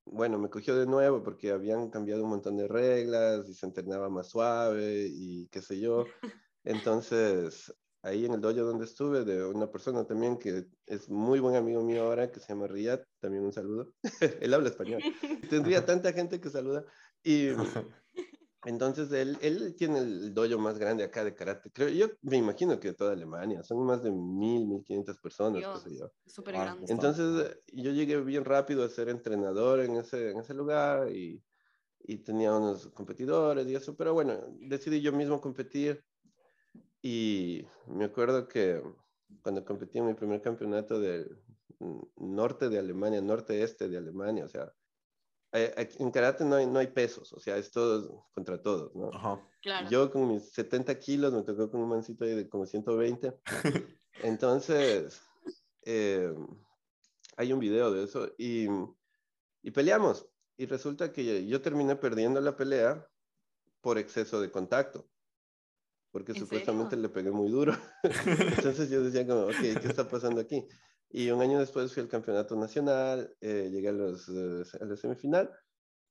bueno, 0.05 0.39
me 0.39 0.49
cogió 0.49 0.75
de 0.75 0.87
nuevo 0.87 1.21
porque 1.21 1.51
habían 1.51 1.89
cambiado 1.89 2.23
un 2.23 2.31
montón 2.31 2.57
de 2.57 2.67
reglas 2.67 3.47
y 3.47 3.53
se 3.53 3.65
entrenaba 3.67 4.09
más 4.09 4.29
suave 4.29 5.07
y 5.07 5.47
qué 5.47 5.61
sé 5.61 5.79
yo. 5.79 6.05
Entonces, 6.63 7.73
ahí 8.01 8.25
en 8.25 8.33
el 8.33 8.41
dojo 8.41 8.61
donde 8.61 8.85
estuve, 8.85 9.25
de 9.25 9.45
una 9.45 9.71
persona 9.71 10.05
también 10.05 10.37
que 10.37 10.67
es 10.85 11.09
muy 11.09 11.39
buen 11.39 11.55
amigo 11.55 11.83
mío 11.83 12.03
ahora, 12.03 12.31
que 12.31 12.39
se 12.39 12.47
llama 12.47 12.67
Riyad, 12.67 13.01
también 13.19 13.43
un 13.43 13.51
saludo. 13.51 13.93
él 14.41 14.53
habla 14.53 14.69
español. 14.69 15.01
Tendría 15.49 15.85
tanta 15.85 16.13
gente 16.13 16.39
que 16.39 16.49
saluda. 16.49 16.85
Y 17.23 17.47
entonces 18.65 19.11
él, 19.11 19.37
él 19.41 19.75
tiene 19.77 19.99
el 19.99 20.33
dojo 20.33 20.57
más 20.59 20.77
grande 20.77 21.03
acá 21.03 21.23
de 21.23 21.35
karate. 21.35 21.71
Creo, 21.71 21.89
yo 21.89 22.07
me 22.21 22.37
imagino 22.37 22.79
que 22.79 22.89
de 22.89 22.93
toda 22.93 23.13
Alemania, 23.13 23.63
son 23.63 23.85
más 23.85 24.03
de 24.03 24.11
mil, 24.11 24.67
mil 24.67 24.83
quinientas 24.83 25.17
personas. 25.17 25.59
Dios, 25.59 25.83
qué 25.83 25.89
sé 25.89 25.97
yo. 25.97 26.11
Súper 26.25 26.55
Ah, 26.55 26.63
grande. 26.63 26.85
Entonces 26.91 27.59
yo 27.73 27.91
llegué 27.91 28.21
bien 28.21 28.45
rápido 28.45 28.83
a 28.83 28.89
ser 28.89 29.09
entrenador 29.09 29.81
en 29.81 29.97
ese, 29.97 30.31
en 30.31 30.39
ese 30.39 30.53
lugar 30.53 31.11
y, 31.11 31.43
y 31.99 32.17
tenía 32.19 32.55
unos 32.55 32.87
competidores 32.87 33.67
y 33.67 33.75
eso, 33.75 33.95
pero 33.95 34.13
bueno, 34.13 34.39
decidí 34.61 35.01
yo 35.01 35.11
mismo 35.11 35.41
competir 35.41 36.03
y 37.01 37.65
me 37.87 38.05
acuerdo 38.05 38.47
que 38.47 38.81
cuando 39.41 39.63
competí 39.63 39.99
en 39.99 40.07
mi 40.07 40.13
primer 40.13 40.41
campeonato 40.41 40.99
del 40.99 41.41
norte 42.17 42.69
de 42.69 42.79
Alemania, 42.79 43.21
norte-este 43.21 43.87
de 43.87 43.97
Alemania, 43.97 44.45
o 44.45 44.49
sea, 44.49 44.73
eh, 45.51 45.89
en 45.97 46.11
karate 46.11 46.45
no 46.45 46.55
hay, 46.55 46.67
no 46.67 46.79
hay 46.79 46.87
pesos, 46.87 47.33
o 47.33 47.39
sea, 47.39 47.57
es 47.57 47.71
todos 47.71 48.11
contra 48.33 48.61
todos, 48.61 48.93
¿no? 48.95 49.09
Ajá. 49.13 49.41
Claro. 49.61 49.89
Yo 49.89 50.11
con 50.11 50.27
mis 50.27 50.51
70 50.51 50.99
kilos 50.99 51.33
me 51.33 51.41
tocó 51.41 51.71
con 51.71 51.81
un 51.81 51.89
mancito 51.89 52.23
ahí 52.23 52.35
de 52.35 52.47
como 52.47 52.65
120. 52.65 53.33
Entonces, 54.23 55.21
eh, 55.83 56.33
hay 57.35 57.53
un 57.53 57.59
video 57.59 57.91
de 57.91 58.03
eso 58.03 58.31
y, 58.37 58.67
y 59.63 59.71
peleamos. 59.71 60.27
Y 60.57 60.65
resulta 60.65 61.11
que 61.11 61.47
yo 61.47 61.61
terminé 61.61 61.95
perdiendo 61.95 62.41
la 62.41 62.55
pelea 62.55 63.07
por 63.81 63.97
exceso 63.97 64.41
de 64.41 64.51
contacto. 64.51 65.09
Porque 66.11 66.31
¿En 66.31 66.39
supuestamente 66.39 66.91
serio? 66.91 67.03
le 67.03 67.09
pegué 67.09 67.31
muy 67.31 67.49
duro. 67.49 67.73
Entonces 68.03 68.89
yo 68.89 69.03
decía 69.03 69.27
como, 69.27 69.43
ok, 69.43 69.59
¿qué 69.59 69.87
está 69.87 70.07
pasando 70.07 70.41
aquí? 70.41 70.65
Y 71.09 71.29
un 71.31 71.41
año 71.41 71.59
después 71.59 71.93
fui 71.93 72.01
al 72.03 72.09
campeonato 72.09 72.55
nacional, 72.55 73.35
eh, 73.41 73.69
llegué 73.71 73.89
a, 73.89 73.93
los, 73.93 74.27
eh, 74.29 74.63
a 74.79 74.85
la 74.85 74.95
semifinal 74.95 75.51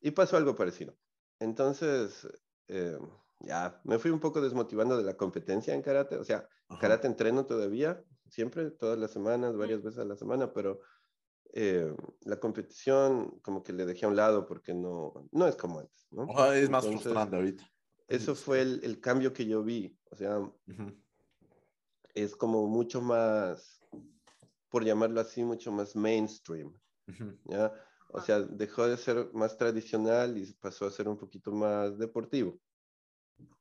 y 0.01 0.11
pasó 0.11 0.37
algo 0.37 0.55
parecido. 0.55 0.97
Entonces, 1.41 2.27
eh, 2.69 2.99
ya, 3.41 3.81
me 3.85 3.99
fui 3.99 4.11
un 4.11 4.21
poco 4.21 4.41
desmotivando 4.41 4.97
de 4.97 5.05
la 5.05 5.17
competencia 5.17 5.75
en 5.75 5.83
karate. 5.83 6.17
O 6.17 6.25
sea, 6.25 6.49
Ajá. 6.69 6.81
karate 6.81 7.07
entreno 7.07 7.47
todavía, 7.47 8.03
siempre, 8.29 8.71
todas 8.71 8.99
las 8.99 9.13
semanas, 9.13 9.57
varias 9.57 9.83
veces 9.83 10.01
a 10.01 10.05
la 10.05 10.17
semana, 10.17 10.53
pero 10.53 10.81
eh, 11.55 11.95
la 12.23 12.39
competición 12.39 13.39
como 13.41 13.63
que 13.63 13.73
le 13.73 13.87
dejé 13.87 14.05
a 14.05 14.09
un 14.09 14.17
lado 14.17 14.47
porque 14.47 14.75
no, 14.75 15.29
no 15.33 15.47
es 15.47 15.57
como 15.57 15.81
antes, 15.81 16.07
¿no? 16.11 16.25
Es 16.53 16.69
más 16.69 16.85
Entonces, 16.85 17.03
frustrante 17.03 17.37
ahorita. 17.37 17.71
Eso 18.09 18.35
fue 18.35 18.63
el, 18.63 18.81
el 18.85 19.01
cambio 19.01 19.33
que 19.33 19.47
yo 19.47 19.63
vi. 19.63 19.99
O 20.11 20.17
sea, 20.17 20.39
Ujú. 20.39 21.03
es 22.15 22.35
como 22.37 22.67
mucho 22.67 23.01
más, 23.01 23.81
por 24.71 24.85
llamarlo 24.85 25.21
así, 25.21 25.45
mucho 25.45 25.73
más 25.73 25.95
mainstream, 25.95 26.73
Ujú. 27.09 27.39
¿ya? 27.45 27.73
O 28.11 28.21
sea, 28.21 28.41
dejó 28.41 28.87
de 28.87 28.97
ser 28.97 29.31
más 29.35 29.57
tradicional 29.57 30.39
y 30.39 30.53
pasó 30.55 30.87
a 30.87 30.91
ser 30.91 31.09
un 31.09 31.19
poquito 31.19 31.53
más 31.53 31.99
deportivo. 31.99 32.59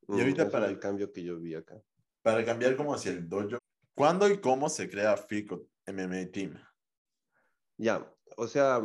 Y 0.08 0.20
ahorita 0.20 0.44
ese 0.44 0.52
para 0.52 0.68
el 0.70 0.80
cambio 0.80 1.12
que 1.12 1.24
yo 1.24 1.40
vi 1.40 1.54
acá. 1.56 1.84
Para 2.22 2.46
cambiar 2.46 2.76
como 2.76 2.94
hacia 2.94 3.12
el 3.12 3.28
dojo, 3.28 3.58
¿cuándo 3.94 4.30
y 4.30 4.40
cómo 4.40 4.70
se 4.70 4.90
crea 4.90 5.18
FICO 5.18 5.68
MMA 5.86 6.32
Team? 6.32 6.58
Ya, 7.78 8.12
o 8.38 8.48
sea, 8.48 8.82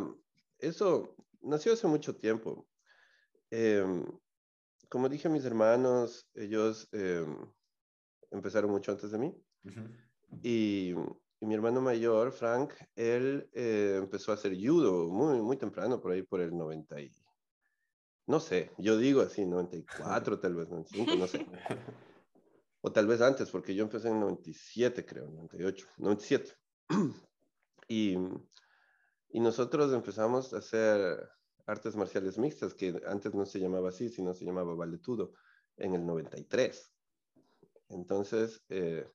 eso 0.59 1.15
nació 1.41 1.73
hace 1.73 1.87
mucho 1.87 2.15
tiempo. 2.15 2.67
Em, 3.51 4.05
como 4.93 5.09
dije 5.09 5.27
a 5.27 5.31
mis 5.31 5.43
hermanos, 5.43 6.29
ellos 6.35 6.87
em, 6.91 7.35
empezaron 8.29 8.69
mucho 8.69 8.91
antes 8.91 9.09
de 9.09 9.17
mí. 9.17 9.35
Ujú. 9.63 9.81
Y, 10.43 10.93
y 11.39 11.45
mi 11.47 11.55
hermano 11.55 11.81
mayor, 11.81 12.31
Frank, 12.31 12.73
él 12.95 13.49
eh, 13.53 13.95
empezó 13.97 14.29
a 14.29 14.35
hacer 14.35 14.55
judo 14.55 15.09
muy, 15.09 15.41
muy 15.41 15.57
temprano, 15.57 15.99
por 15.99 16.11
ahí 16.11 16.21
por 16.21 16.41
el 16.41 16.55
90 16.55 17.01
y... 17.01 17.11
No 18.27 18.39
sé, 18.39 18.71
yo 18.77 18.95
digo 18.95 19.21
así, 19.21 19.47
94, 19.47 20.39
tal 20.39 20.53
vez 20.53 20.69
95, 20.69 21.15
no 21.15 21.25
sé. 21.27 21.43
O 22.85 22.91
tal 22.91 23.07
vez 23.07 23.21
antes, 23.21 23.49
porque 23.49 23.73
yo 23.73 23.85
empecé 23.85 24.09
en 24.09 24.19
97, 24.19 25.05
creo, 25.05 25.27
98, 25.31 25.87
97. 25.97 26.53
Y, 27.87 28.15
y 29.29 29.39
nosotros 29.39 29.91
empezamos 29.91 30.53
a 30.53 30.59
hacer 30.59 31.29
artes 31.65 31.95
marciales 31.95 32.37
mixtas, 32.37 32.73
que 32.73 33.01
antes 33.07 33.33
no 33.33 33.45
se 33.45 33.59
llamaba 33.59 33.89
así, 33.89 34.09
sino 34.09 34.33
se 34.33 34.45
llamaba 34.45 34.75
valetudo, 34.75 35.33
en 35.77 35.93
el 35.93 36.05
93. 36.05 36.91
Entonces, 37.89 38.63
eh, 38.69 39.07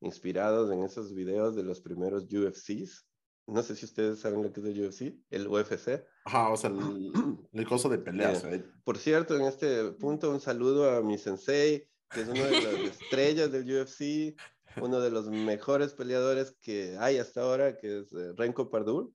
inspirados 0.00 0.70
en 0.70 0.82
esos 0.84 1.14
videos 1.14 1.56
de 1.56 1.62
los 1.62 1.80
primeros 1.80 2.24
UFCs, 2.24 3.06
no 3.46 3.62
sé 3.62 3.76
si 3.76 3.84
ustedes 3.84 4.20
saben 4.20 4.42
lo 4.42 4.52
que 4.52 4.60
es 4.60 4.66
el 4.66 4.86
UFC, 4.86 5.14
el 5.30 5.46
UFC. 5.46 6.04
Ajá, 6.24 6.50
o 6.50 6.56
sea, 6.56 6.70
el, 6.70 7.12
el 7.52 7.66
coso 7.66 7.88
de 7.88 7.98
peleas. 7.98 8.44
Eh, 8.44 8.56
¿eh? 8.56 8.64
Por 8.84 8.98
cierto, 8.98 9.36
en 9.36 9.42
este 9.42 9.92
punto 9.92 10.30
un 10.30 10.40
saludo 10.40 10.90
a 10.90 11.02
mi 11.02 11.16
sensei, 11.16 11.88
que 12.10 12.22
es 12.22 12.28
una 12.28 12.44
de 12.44 12.60
las 12.60 12.74
estrellas 13.00 13.52
del 13.52 13.64
UFC, 13.64 14.36
uno 14.82 15.00
de 15.00 15.10
los 15.10 15.28
mejores 15.28 15.94
peleadores 15.94 16.56
que 16.60 16.96
hay 16.98 17.18
hasta 17.18 17.42
ahora, 17.42 17.76
que 17.78 18.00
es 18.00 18.12
eh, 18.12 18.32
Renko 18.36 18.68
Pardul. 18.68 19.14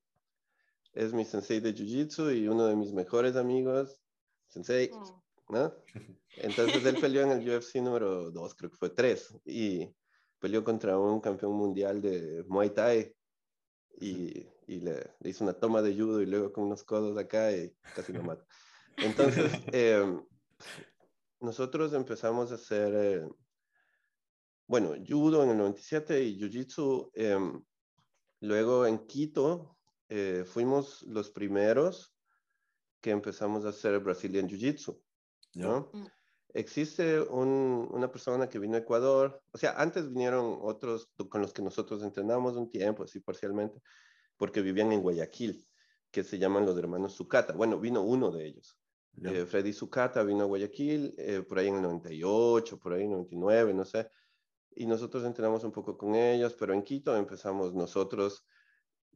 Es 0.94 1.14
mi 1.14 1.24
sensei 1.26 1.60
de 1.60 1.74
Jiu-Jitsu 1.74 2.36
y 2.36 2.48
uno 2.48 2.66
de 2.66 2.76
mis 2.76 2.92
mejores 2.92 3.36
amigos, 3.36 4.02
sensei, 4.48 4.90
Oh. 4.94 5.24
¿no? 5.50 5.74
Entonces 6.38 6.86
él 6.86 6.98
peleó 7.00 7.24
en 7.24 7.32
el 7.32 7.48
UFC 7.50 7.76
número 7.76 8.32
2, 8.32 8.56
creo 8.56 8.70
que 8.72 8.78
fue 8.78 8.90
3, 8.90 9.34
y 9.46 9.90
peleó 10.40 10.64
contra 10.64 10.98
un 10.98 11.22
campeón 11.22 11.54
mundial 11.54 12.02
de 12.02 12.44
Muay 12.48 12.70
Thai 12.72 13.16
y, 14.00 14.48
y 14.68 14.80
le, 14.80 15.16
le 15.20 15.30
hizo 15.30 15.44
una 15.44 15.54
toma 15.54 15.82
de 15.82 15.94
judo 15.94 16.22
y 16.22 16.26
luego 16.26 16.52
con 16.52 16.66
unos 16.66 16.84
codos 16.84 17.18
acá 17.18 17.56
y 17.56 17.74
casi 17.96 18.12
lo 18.14 18.24
mata. 18.24 18.46
Entonces, 18.98 19.52
eh, 19.74 20.20
nosotros 21.40 21.94
empezamos 21.94 22.52
a 22.52 22.56
hacer, 22.56 22.94
eh, 22.96 23.30
bueno, 24.68 24.94
judo 25.08 25.44
en 25.44 25.52
el 25.52 25.58
97 25.58 26.24
y 26.24 26.40
jiu-jitsu. 26.40 27.12
eh, 27.14 27.38
luego 28.42 28.86
en 28.88 29.06
Quito 29.06 29.78
eh, 30.14 30.44
fuimos 30.46 31.04
los 31.04 31.32
primeros 31.32 32.14
que 33.00 33.12
empezamos 33.12 33.66
a 33.66 33.70
hacer 33.70 33.98
Brazilian 34.00 34.48
Jiu-Jitsu. 34.48 35.02
¿no? 35.56 35.90
Mm. 35.94 36.06
Existe 36.54 37.22
un- 37.22 37.88
una 37.92 38.12
persona 38.12 38.50
que 38.50 38.60
vino 38.60 38.76
a 38.76 38.80
Ecuador, 38.80 39.42
o 39.54 39.58
sea, 39.58 39.72
antes 39.82 40.10
vinieron 40.10 40.58
otros 40.62 41.10
con 41.30 41.42
los 41.42 41.54
que 41.54 41.62
nosotros 41.62 42.04
entrenamos 42.04 42.58
un 42.58 42.70
tiempo, 42.70 43.04
así 43.04 43.22
parcialmente, 43.22 43.82
porque 44.36 44.62
vivían 44.62 44.92
en 44.92 45.02
Guayaquil, 45.02 45.66
que 46.12 46.24
se 46.26 46.38
llaman 46.38 46.66
los 46.66 46.78
hermanos 46.78 47.16
Zucata. 47.16 47.54
Bueno, 47.54 47.80
vino 47.80 48.02
uno 48.02 48.32
de 48.32 48.48
ellos. 48.48 48.78
Ya. 49.14 49.32
Eh, 49.32 49.46
Freddy 49.46 49.72
Zucata 49.72 50.24
vino 50.24 50.42
a 50.44 50.48
Guayaquil 50.48 51.14
eh, 51.18 51.42
por 51.48 51.58
ahí 51.60 51.68
en 51.70 51.76
el 51.76 51.82
98, 51.84 52.78
por 52.80 52.94
ahí 52.94 53.04
en 53.04 53.12
el 53.12 53.18
99, 53.18 53.74
no 53.74 53.86
sé. 53.86 54.10
Y 54.76 54.86
nosotros 54.86 55.24
entrenamos 55.24 55.64
un 55.64 55.72
poco 55.72 55.98
con 55.98 56.16
ellos, 56.16 56.54
pero 56.60 56.74
en 56.74 56.84
Quito 56.84 57.16
empezamos 57.16 57.74
nosotros, 57.74 58.46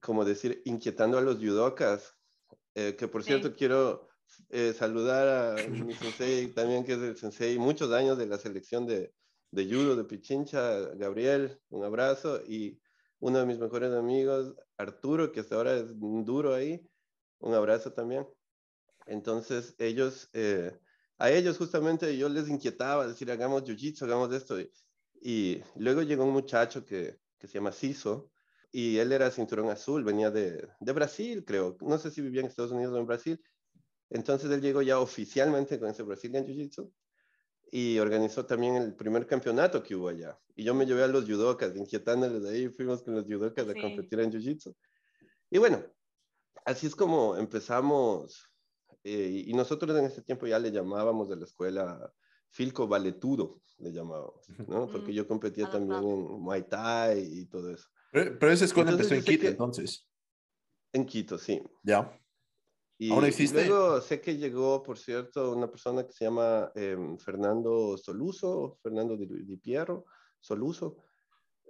como 0.01 0.25
decir, 0.25 0.61
inquietando 0.65 1.17
a 1.17 1.21
los 1.21 1.37
judocas, 1.37 2.15
eh, 2.75 2.95
que 2.97 3.07
por 3.07 3.23
Sí. 3.23 3.25
cierto 3.25 3.55
quiero 3.55 4.09
eh, 4.49 4.73
saludar 4.73 5.27
a 5.67 5.69
mi 5.69 5.95
sensei 5.95 6.53
también, 6.53 6.83
que 6.85 6.93
es 6.93 6.99
el 6.99 7.17
sensei, 7.17 7.57
muchos 7.59 7.91
años 7.91 8.17
de 8.17 8.27
la 8.27 8.37
selección 8.37 8.85
de, 8.87 9.13
de 9.51 9.65
judo 9.65 9.95
de 9.95 10.05
Pichincha, 10.05 10.79
Gabriel, 10.95 11.61
un 11.69 11.83
abrazo, 11.85 12.41
y 12.47 12.81
uno 13.19 13.39
de 13.39 13.45
mis 13.45 13.59
mejores 13.59 13.93
amigos, 13.93 14.55
Arturo, 14.77 15.31
que 15.31 15.41
hasta 15.41 15.55
ahora 15.55 15.75
es 15.77 15.93
duro 15.99 16.53
ahí, 16.53 16.81
un 17.39 17.53
abrazo 17.53 17.93
también. 17.93 18.27
Entonces 19.05 19.75
ellos, 19.77 20.29
eh, 20.33 20.79
a 21.17 21.31
ellos 21.31 21.57
justamente 21.57 22.17
yo 22.17 22.29
les 22.29 22.49
inquietaba, 22.49 23.07
decir, 23.07 23.31
hagamos 23.31 23.63
jiu-jitsu, 23.63 24.03
hagamos 24.05 24.33
esto. 24.33 24.59
Y, 24.59 24.71
Y 25.21 25.63
luego 25.75 26.01
llegó 26.03 26.25
un 26.25 26.33
muchacho 26.33 26.85
que, 26.85 27.19
que 27.37 27.47
se 27.47 27.55
llama 27.55 27.71
Ciso, 27.71 28.31
y 28.77 28.97
él 28.97 29.13
era 29.13 29.31
cinturón 29.31 29.69
azul, 29.69 30.03
venía 30.03 30.29
de, 30.29 30.67
de, 30.81 30.91
Brasil, 30.91 31.45
creo. 31.45 31.77
No 31.79 31.97
sé 31.97 32.11
si 32.11 32.21
vivía 32.21 32.41
en 32.41 32.47
Estados 32.47 32.73
Unidos 32.73 32.93
o 32.93 32.97
en 32.97 33.05
Brasil. 33.05 33.41
Entonces 34.09 34.51
él 34.51 34.59
llegó 34.59 34.81
ya 34.81 34.99
oficialmente 34.99 35.79
con 35.79 35.89
ese 35.89 36.03
Brazilian 36.03 36.45
Jiu-Jitsu 36.45 36.91
y 37.71 37.97
organizó 37.99 38.45
también 38.45 38.75
el 38.75 38.93
primer 38.93 39.25
campeonato 39.27 39.81
que 39.81 39.95
hubo 39.95 40.09
allá. 40.09 40.37
Y 40.57 40.65
yo 40.65 40.73
me 40.73 40.85
llevé 40.85 41.03
a 41.03 41.07
los 41.07 41.23
judokas, 41.23 41.73
inquietándoles 41.73 42.43
de 42.43 42.49
ahí, 42.49 42.67
fuimos 42.67 43.01
con 43.01 43.15
los 43.15 43.23
judokas 43.23 43.63
sí. 43.65 43.71
a 43.71 43.81
competir 43.81 44.19
en 44.19 44.31
Jiu-Jitsu. 44.33 44.75
Y 45.51 45.57
bueno, 45.57 45.81
así 46.65 46.87
es 46.87 46.97
como 46.97 47.37
empezamos. 47.37 48.51
Eh, 49.05 49.45
y 49.47 49.53
nosotros 49.53 49.97
en 49.97 50.03
ese 50.03 50.21
tiempo 50.21 50.47
ya 50.47 50.59
le 50.59 50.73
llamábamos 50.73 51.29
de 51.29 51.37
la 51.37 51.45
escuela 51.45 52.13
Filco 52.49 52.89
Valetudo, 52.89 53.61
le 53.77 53.93
llamábamos, 53.93 54.49
¿no? 54.67 54.85
Porque 54.87 55.13
yo 55.13 55.25
competía 55.25 55.69
también 55.69 56.03
en 56.03 56.41
Muay 56.41 56.67
Thai 56.67 57.21
y 57.21 57.45
todo 57.45 57.71
eso. 57.71 57.87
Pero, 58.15 58.39
pero 58.39 58.51
esa 58.53 58.63
escuela 58.63 58.91
entonces, 58.91 59.11
empezó 59.11 59.29
en 59.29 59.35
Quito, 59.35 59.41
que, 59.41 59.49
entonces. 59.49 60.07
En 60.93 61.05
Quito, 61.05 61.37
sí. 61.37 61.61
Ya. 61.83 62.17
Y, 62.97 63.11
¿Aún 63.11 63.25
existe? 63.25 63.65
y 63.65 63.67
luego 63.67 63.99
sé 63.99 64.21
que 64.21 64.37
llegó, 64.37 64.81
por 64.81 64.97
cierto, 64.97 65.51
una 65.51 65.69
persona 65.69 66.05
que 66.07 66.13
se 66.13 66.23
llama 66.23 66.71
eh, 66.75 66.95
Fernando 67.19 67.97
Soluso, 67.97 68.79
Fernando 68.81 69.17
Di, 69.17 69.25
Di 69.25 69.57
Piero 69.57 70.05
Soluso, 70.39 70.95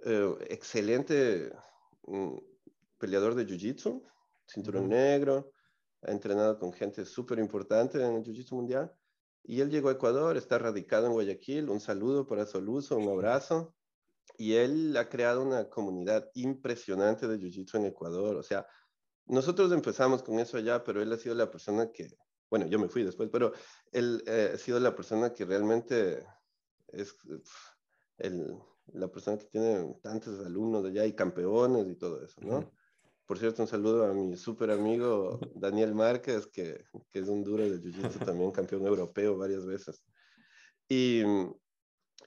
eh, 0.04 0.36
excelente 0.48 1.50
um, 2.02 2.38
peleador 2.96 3.34
de 3.34 3.44
Jiu-Jitsu, 3.44 4.00
cinturón 4.46 4.84
uh 4.84 4.86
-huh. 4.86 4.90
negro, 4.90 5.50
ha 6.02 6.12
entrenado 6.12 6.60
con 6.60 6.72
gente 6.72 7.04
súper 7.04 7.40
importante 7.40 7.98
en 7.98 8.14
el 8.14 8.22
Jiu-Jitsu 8.22 8.54
mundial. 8.54 8.94
Y 9.42 9.62
él 9.62 9.68
llegó 9.68 9.88
a 9.88 9.94
Ecuador, 9.94 10.36
está 10.36 10.58
radicado 10.60 11.06
en 11.06 11.12
Guayaquil. 11.12 11.68
Un 11.70 11.80
saludo 11.80 12.24
para 12.24 12.46
Soluso, 12.46 12.96
un 12.96 13.08
abrazo. 13.08 13.75
Y 14.38 14.54
él 14.54 14.96
ha 14.96 15.08
creado 15.08 15.42
una 15.42 15.68
comunidad 15.68 16.30
impresionante 16.34 17.26
de 17.26 17.38
Jiu-Jitsu 17.38 17.76
en 17.76 17.86
Ecuador. 17.86 18.36
O 18.36 18.42
sea, 18.42 18.66
nosotros 19.26 19.72
empezamos 19.72 20.22
con 20.22 20.38
eso 20.38 20.56
allá, 20.56 20.84
pero 20.84 21.02
él 21.02 21.12
ha 21.12 21.16
sido 21.16 21.34
la 21.34 21.50
persona 21.50 21.90
que, 21.90 22.08
bueno, 22.50 22.66
yo 22.66 22.78
me 22.78 22.88
fui 22.88 23.02
después, 23.02 23.28
pero 23.30 23.52
él 23.92 24.22
eh, 24.26 24.52
ha 24.54 24.58
sido 24.58 24.78
la 24.78 24.94
persona 24.94 25.32
que 25.32 25.44
realmente 25.44 26.24
es 26.88 27.16
el, 28.18 28.56
la 28.92 29.08
persona 29.08 29.38
que 29.38 29.46
tiene 29.46 29.94
tantos 30.02 30.44
alumnos 30.44 30.84
allá 30.84 31.04
y 31.06 31.14
campeones 31.14 31.88
y 31.88 31.96
todo 31.96 32.22
eso, 32.22 32.40
¿no? 32.40 32.58
Uh 32.58 32.62
-huh. 32.62 32.72
Por 33.26 33.38
cierto, 33.40 33.62
un 33.62 33.68
saludo 33.68 34.04
a 34.04 34.14
mi 34.14 34.36
súper 34.36 34.70
amigo 34.70 35.40
Daniel 35.54 35.94
Márquez, 35.94 36.46
que, 36.46 36.84
que, 37.10 37.18
es 37.18 37.28
un 37.28 37.42
duro 37.42 37.64
de 37.64 37.80
Jiu-Jitsu, 37.80 38.24
también 38.24 38.52
campeón 38.52 38.86
europeo 38.86 39.36
varias 39.36 39.66
veces. 39.66 40.04
Y, 40.88 41.22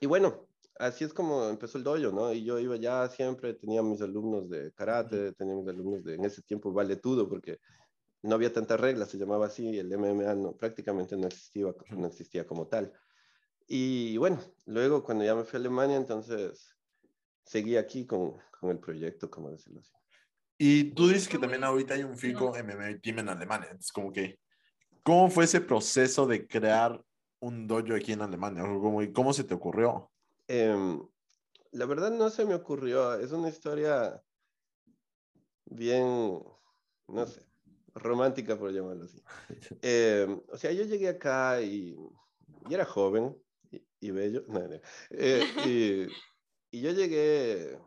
y 0.01 0.05
bueno, 0.05 0.48
así 0.79 1.03
es 1.03 1.13
como 1.13 1.47
empezó 1.49 1.77
el 1.77 1.83
dojo, 1.83 2.11
¿no? 2.11 2.33
Y 2.33 2.43
yo 2.43 2.57
iba 2.57 2.75
ya 2.77 3.07
siempre, 3.09 3.53
tenía 3.53 3.83
mis 3.83 4.01
alumnos 4.01 4.49
de 4.49 4.71
karate, 4.71 5.33
tenía 5.33 5.55
mis 5.55 5.67
alumnos 5.67 6.03
de, 6.03 6.15
en 6.15 6.25
ese 6.25 6.41
tiempo, 6.41 6.73
vale 6.73 6.95
todo, 6.95 7.29
porque 7.29 7.59
no 8.23 8.35
había 8.35 8.51
tantas 8.51 8.79
reglas, 8.79 9.09
se 9.09 9.17
llamaba 9.17 9.47
así, 9.47 9.77
el 9.77 9.91
MMA 9.91 10.35
no, 10.35 10.53
prácticamente 10.53 11.15
no 11.15 11.27
existía, 11.27 11.73
no 11.91 12.07
existía 12.07 12.47
como 12.47 12.67
tal. 12.67 12.91
Y 13.67 14.17
bueno, 14.17 14.39
luego 14.65 15.03
cuando 15.03 15.23
ya 15.23 15.35
me 15.35 15.43
fui 15.43 15.57
a 15.57 15.59
Alemania, 15.59 15.97
entonces 15.97 16.75
seguí 17.43 17.77
aquí 17.77 18.05
con, 18.05 18.37
con 18.59 18.71
el 18.71 18.79
proyecto, 18.79 19.29
como 19.29 19.51
decirlo 19.51 19.81
así. 19.81 19.93
Y 20.57 20.91
tú 20.93 21.07
dices 21.07 21.27
que 21.27 21.37
también 21.37 21.63
ahorita 21.63 21.93
hay 21.93 22.03
un 22.03 22.17
FICO 22.17 22.53
MMA 22.53 22.99
Team 23.01 23.19
en 23.19 23.29
Alemania. 23.29 23.67
Entonces, 23.67 23.93
como 23.93 24.11
que, 24.11 24.39
¿cómo 25.03 25.29
fue 25.29 25.45
ese 25.45 25.61
proceso 25.61 26.25
de 26.25 26.45
crear 26.47 27.01
un 27.39 27.65
dojo 27.65 27.95
aquí 27.95 28.11
en 28.11 28.21
Alemania? 28.21 28.63
¿Cómo, 28.63 29.01
cómo 29.13 29.33
se 29.33 29.45
te 29.45 29.53
ocurrió? 29.53 30.11
Eh, 30.49 30.99
la 31.71 31.85
verdad 31.85 32.11
no 32.11 32.29
se 32.29 32.45
me 32.45 32.55
ocurrió. 32.55 33.13
Es 33.13 33.31
una 33.31 33.49
historia 33.49 34.21
bien, 35.65 36.43
no 37.07 37.27
sé, 37.27 37.45
romántica 37.93 38.57
por 38.57 38.71
llamarlo 38.71 39.05
así. 39.05 39.21
Eh, 39.81 40.27
o 40.51 40.57
sea, 40.57 40.71
yo 40.71 40.83
llegué 40.83 41.09
acá 41.09 41.61
y, 41.61 41.95
y 42.67 42.73
era 42.73 42.85
joven 42.85 43.37
y, 43.71 43.85
y 43.99 44.11
bello. 44.11 44.43
No, 44.47 44.67
no. 44.67 44.79
Eh, 45.11 45.43
y, 45.67 46.07
y 46.77 46.81
yo 46.81 46.91
llegué 46.91 47.79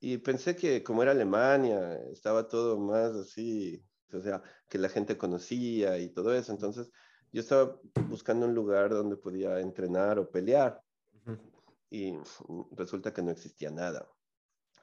y 0.00 0.18
pensé 0.18 0.56
que 0.56 0.82
como 0.82 1.02
era 1.02 1.12
Alemania, 1.12 1.94
estaba 2.12 2.48
todo 2.48 2.78
más 2.78 3.12
así, 3.14 3.84
o 4.12 4.20
sea, 4.20 4.42
que 4.68 4.78
la 4.78 4.88
gente 4.88 5.18
conocía 5.18 5.98
y 5.98 6.10
todo 6.10 6.34
eso. 6.34 6.52
Entonces, 6.52 6.90
yo 7.32 7.40
estaba 7.42 7.78
buscando 8.08 8.46
un 8.46 8.54
lugar 8.54 8.90
donde 8.90 9.16
podía 9.16 9.60
entrenar 9.60 10.18
o 10.18 10.30
pelear. 10.30 10.82
Uh 11.26 11.30
-huh. 11.32 11.55
Y 11.90 12.14
resulta 12.72 13.12
que 13.12 13.22
no 13.22 13.30
existía 13.30 13.70
nada. 13.70 14.08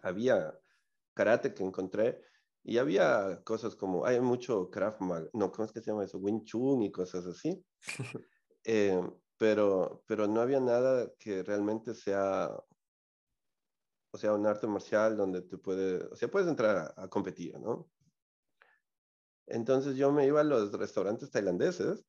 Había 0.02 0.58
karate 1.14 1.54
que 1.54 1.64
encontré 1.64 2.22
y 2.64 2.78
había 2.78 3.42
cosas 3.44 3.76
como, 3.76 4.06
hay 4.06 4.20
mucho 4.22 4.70
Krav 4.70 5.02
Maga, 5.02 5.30
no, 5.34 5.52
¿cómo 5.52 5.66
es 5.66 5.72
que 5.72 5.82
se 5.82 5.92
llama 5.92 6.06
eso? 6.06 6.18
Wing 6.18 6.44
Chun 6.46 6.82
y 6.82 6.92
cosas 6.92 7.26
así. 7.26 7.64
eh, 8.64 9.02
pero, 9.38 10.04
pero 10.08 10.28
no 10.28 10.42
había 10.42 10.60
nada 10.60 11.12
que 11.20 11.44
realmente 11.44 11.94
sea 11.94 12.50
o 14.14 14.18
sea, 14.18 14.34
un 14.34 14.46
arte 14.46 14.68
marcial 14.68 15.18
donde 15.18 15.42
tú 15.42 15.60
puedes, 15.60 16.04
o 16.04 16.16
sea, 16.16 16.30
puedes 16.30 16.48
entrar 16.48 16.94
a, 16.96 17.04
a, 17.04 17.08
competir, 17.10 17.60
¿no? 17.60 17.90
Entonces 19.48 19.96
yo 19.96 20.12
me 20.12 20.28
iba 20.28 20.42
a 20.42 20.44
los 20.44 20.72
restaurantes 20.72 21.32
tailandeses 21.32 22.06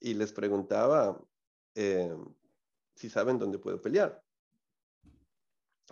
y 0.00 0.14
les 0.14 0.32
preguntaba 0.32 1.20
eh, 1.74 2.16
si 2.94 3.10
saben 3.10 3.38
dónde 3.38 3.58
puedo 3.58 3.80
pelear. 3.80 4.22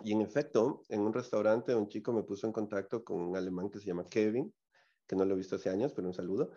Y 0.03 0.13
en 0.13 0.21
efecto, 0.21 0.81
en 0.89 1.01
un 1.01 1.13
restaurante 1.13 1.75
un 1.75 1.87
chico 1.87 2.11
me 2.13 2.23
puso 2.23 2.47
en 2.47 2.53
contacto 2.53 3.03
con 3.03 3.21
un 3.21 3.35
alemán 3.35 3.69
que 3.69 3.79
se 3.79 3.85
llama 3.85 4.07
Kevin, 4.09 4.53
que 5.07 5.15
no 5.15 5.25
lo 5.25 5.33
he 5.33 5.37
visto 5.37 5.55
hace 5.55 5.69
años, 5.69 5.93
pero 5.93 6.07
un 6.07 6.13
saludo, 6.13 6.51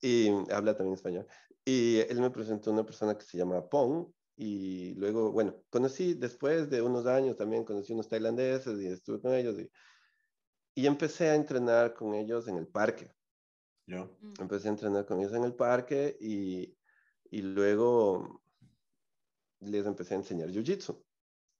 y 0.00 0.28
habla 0.50 0.76
también 0.76 0.94
español. 0.94 1.26
Y 1.64 1.98
él 1.98 2.20
me 2.20 2.30
presentó 2.30 2.72
una 2.72 2.84
persona 2.84 3.16
que 3.16 3.24
se 3.24 3.38
llama 3.38 3.68
Pong, 3.68 4.08
y 4.42 4.94
luego, 4.94 5.32
bueno, 5.32 5.54
conocí 5.68 6.14
después 6.14 6.70
de 6.70 6.80
unos 6.80 7.04
años 7.06 7.36
también, 7.36 7.62
conocí 7.62 7.92
unos 7.92 8.08
tailandeses 8.08 8.80
y 8.80 8.86
estuve 8.86 9.20
con 9.20 9.34
ellos 9.34 9.60
y, 9.60 9.70
y 10.74 10.86
empecé 10.86 11.28
a 11.28 11.34
entrenar 11.34 11.92
con 11.92 12.14
ellos 12.14 12.48
en 12.48 12.56
el 12.56 12.66
parque. 12.66 13.12
Yo. 13.86 14.16
Empecé 14.38 14.68
a 14.68 14.70
entrenar 14.70 15.04
con 15.04 15.20
ellos 15.20 15.34
en 15.34 15.44
el 15.44 15.54
parque 15.54 16.16
y, 16.18 16.74
y 17.30 17.42
luego 17.42 18.39
les 19.60 19.86
empecé 19.86 20.14
a 20.14 20.18
enseñar 20.18 20.50
Jiu-Jitsu, 20.50 21.02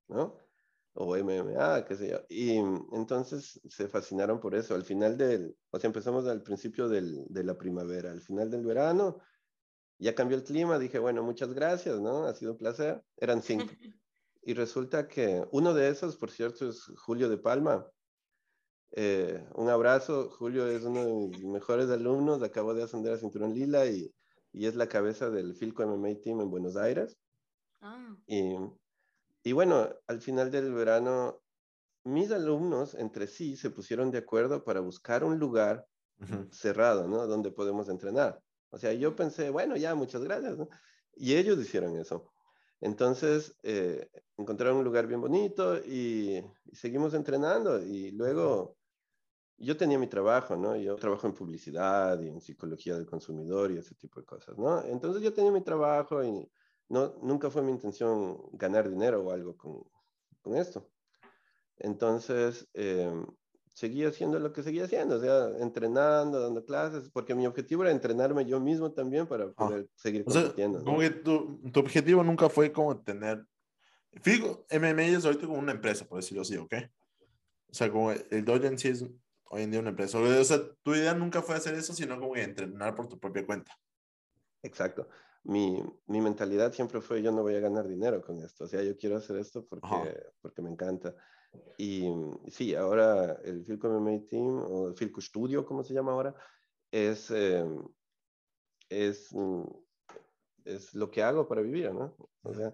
¿no? 0.09 0.37
O 0.95 1.17
MMA, 1.17 1.85
qué 1.85 1.95
sé 1.95 2.11
yo. 2.11 2.19
Y 2.29 2.57
entonces 2.93 3.61
se 3.69 3.89
fascinaron 3.89 4.41
por 4.41 4.55
eso. 4.55 4.75
Al 4.75 4.83
final 4.85 5.17
del, 5.17 5.57
o 5.71 5.79
sea, 5.79 5.89
empezamos 5.89 6.27
al 6.27 6.43
principio 6.43 6.89
del, 6.89 7.25
de 7.29 7.45
la 7.45 7.57
primavera, 7.57 8.11
al 8.11 8.21
final 8.21 8.51
del 8.51 8.65
verano, 8.65 9.19
ya 9.99 10.15
cambió 10.15 10.37
el 10.37 10.45
clima, 10.45 10.79
dije, 10.79 10.99
bueno, 10.99 11.23
muchas 11.23 11.53
gracias, 11.53 12.01
¿no? 12.01 12.25
Ha 12.25 12.35
sido 12.35 12.53
un 12.53 12.59
placer. 12.59 13.05
Eran 13.17 13.43
cinco. 13.43 13.67
Y 14.43 14.55
resulta 14.55 15.07
que 15.07 15.45
uno 15.53 15.75
de 15.75 15.91
esos, 15.91 16.17
por 16.17 16.31
cierto, 16.31 16.67
es 16.71 16.91
Julio 16.97 17.29
de 17.29 17.37
Palma. 17.37 17.87
Eh, 18.93 19.47
un 19.55 19.69
abrazo, 19.69 20.31
Julio 20.31 20.67
es 20.67 20.83
uno 20.83 21.05
de 21.05 21.13
mis 21.13 21.45
mejores 21.45 21.91
alumnos, 21.91 22.43
acabó 22.43 22.73
de 22.73 22.83
ascender 22.83 23.13
a 23.13 23.19
Cinturón 23.19 23.53
Lila 23.53 23.85
y, 23.85 24.13
y 24.53 24.67
es 24.67 24.77
la 24.77 24.89
cabeza 24.89 25.29
del 25.29 25.55
Filco 25.55 25.87
MMA 25.87 26.23
Team 26.23 26.41
en 26.41 26.51
Buenos 26.51 26.77
Aires. 26.77 27.19
Ah. 27.81 28.17
Y, 28.27 28.57
y 29.43 29.53
bueno, 29.53 29.89
al 30.07 30.21
final 30.21 30.51
del 30.51 30.73
verano, 30.73 31.43
mis 32.05 32.31
alumnos 32.31 32.95
entre 32.95 33.27
sí 33.27 33.57
se 33.57 33.71
pusieron 33.71 34.11
de 34.11 34.19
acuerdo 34.19 34.65
para 34.65 34.81
buscar 34.81 35.25
un 35.25 35.39
lugar 35.39 35.87
uh 36.21 36.25
-huh. 36.25 36.53
cerrado, 36.53 37.07
¿no? 37.09 37.27
Donde 37.27 37.51
podemos 37.51 37.89
entrenar. 37.89 38.41
O 38.71 38.79
sea, 38.79 38.93
yo 38.93 39.17
pensé, 39.17 39.51
bueno, 39.51 39.77
ya, 39.77 39.95
muchas 39.95 40.23
gracias, 40.23 40.57
¿no? 40.57 40.69
Y 41.15 41.35
ellos 41.35 41.59
hicieron 41.59 41.97
eso. 41.97 42.33
Entonces, 42.81 43.59
eh, 43.63 44.09
encontraron 44.37 44.79
un 44.79 44.85
lugar 44.85 45.07
bien 45.07 45.21
bonito 45.21 45.77
y, 45.79 46.43
y, 46.65 46.77
seguimos 46.77 47.13
entrenando. 47.15 47.83
Y 47.83 48.13
luego, 48.13 48.77
yo 49.59 49.77
tenía 49.77 49.99
mi 49.99 50.07
trabajo, 50.07 50.57
¿no? 50.57 50.77
Yo 50.77 50.97
trabajo 50.97 51.27
en 51.27 51.35
publicidad 51.35 52.21
y 52.21 52.29
en 52.29 52.41
psicología 52.41 52.95
del 52.95 53.07
consumidor 53.07 53.71
y 53.71 53.79
ese 53.79 53.95
tipo 53.95 54.21
de 54.21 54.27
cosas, 54.27 54.57
¿no? 54.57 54.83
Entonces, 54.85 55.23
yo 55.23 55.33
tenía 55.35 55.53
mi 55.53 55.63
trabajo 55.63 56.25
y 56.25 56.51
no, 56.91 57.15
nunca 57.23 57.51
fue 57.51 57.63
mi 57.63 57.71
intención 57.71 58.37
ganar 58.53 58.91
dinero 58.91 59.23
o 59.23 59.31
algo 59.31 59.57
con, 59.57 59.83
con 60.43 60.57
esto. 60.57 60.91
Entonces, 61.79 62.69
eh, 62.75 63.11
seguía 63.73 64.09
haciendo 64.09 64.41
lo 64.41 64.53
que 64.53 64.65
seguía 64.65 64.85
haciendo, 64.85 65.17
o 65.17 65.21
sea, 65.21 65.51
entrenando, 65.61 66.41
dando 66.41 66.65
clases, 66.65 67.09
porque 67.11 67.35
mi 67.35 67.47
objetivo 67.47 67.83
era 67.85 67.93
entrenarme 67.93 68.45
yo 68.45 68.61
mismo 68.61 68.93
también 68.93 69.27
para 69.27 69.51
poder 69.53 69.87
ah. 69.89 69.93
seguir 69.95 70.25
compitiendo. 70.25 70.79
Sea, 70.79 70.85
como 70.85 70.99
¿no? 71.01 71.03
que 71.03 71.11
tu, 71.11 71.61
tu, 71.73 71.81
objetivo 71.81 72.25
nunca 72.25 72.49
fue 72.51 72.73
como 72.73 73.01
tener... 73.01 73.47
Figo, 74.23 74.67
MMA 74.71 75.07
es 75.07 75.25
ahorita 75.25 75.47
como 75.47 75.61
una 75.61 75.73
empresa, 75.73 76.05
por 76.05 76.19
decirlo 76.19 76.43
así, 76.43 76.57
¿ok? 76.57 76.75
O 77.69 77.75
sea, 77.75 77.91
como 77.91 78.11
el 78.11 78.45
dojo 78.45 78.65
en 78.65 78.77
sí 78.77 78.89
es 78.89 79.07
hoy 79.45 79.63
en 79.63 79.71
día 79.71 79.79
una 79.79 79.91
empresa. 79.91 80.19
O 80.19 80.45
sea, 80.45 80.61
tu 80.83 80.95
idea 80.95 81.15
nunca 81.15 81.41
fue 81.41 81.55
hacer 81.55 81.75
eso, 81.75 81.95
sino 81.95 82.19
como 82.19 82.35
entrenar 82.35 82.97
por 82.97 83.09
tu 83.09 83.21
propia 83.21 83.47
cuenta. 83.47 83.79
Exacto. 84.63 85.09
Mi, 85.45 85.83
mi, 86.07 86.21
mentalidad 86.21 86.73
siempre 86.73 87.01
fue, 87.01 87.23
yo 87.23 87.33
no 87.33 87.43
voy 87.43 87.55
a 87.55 87.61
ganar 87.61 87.89
dinero 87.89 88.23
con 88.23 88.41
esto, 88.41 88.65
o 88.65 88.67
sea, 88.67 88.83
yo 88.83 88.97
quiero 88.97 89.17
hacer 89.17 89.37
esto 89.37 89.67
porque, 89.67 90.23
porque 90.41 90.63
me 90.63 90.71
encanta. 90.71 91.15
Y 91.79 92.09
sí, 92.49 92.75
ahora 92.75 93.41
el 93.45 93.65
Filco 93.65 93.89
MMA 93.89 94.27
Team, 94.29 94.59
o 94.59 94.89
el 94.89 94.95
Filco 94.95 95.21
Studio, 95.21 95.65
como 95.65 95.83
se 95.83 95.95
llama 95.95 96.13
ahora, 96.13 96.35
es, 96.91 97.31
eh, 97.31 97.65
es, 98.89 99.33
mm, 99.33 99.63
es 100.65 100.95
lo 100.95 101.11
que 101.11 101.23
hago 101.23 101.49
para 101.49 101.63
vivir, 101.63 101.93
¿no? 101.93 102.15
O 102.43 102.55
sea, 102.55 102.73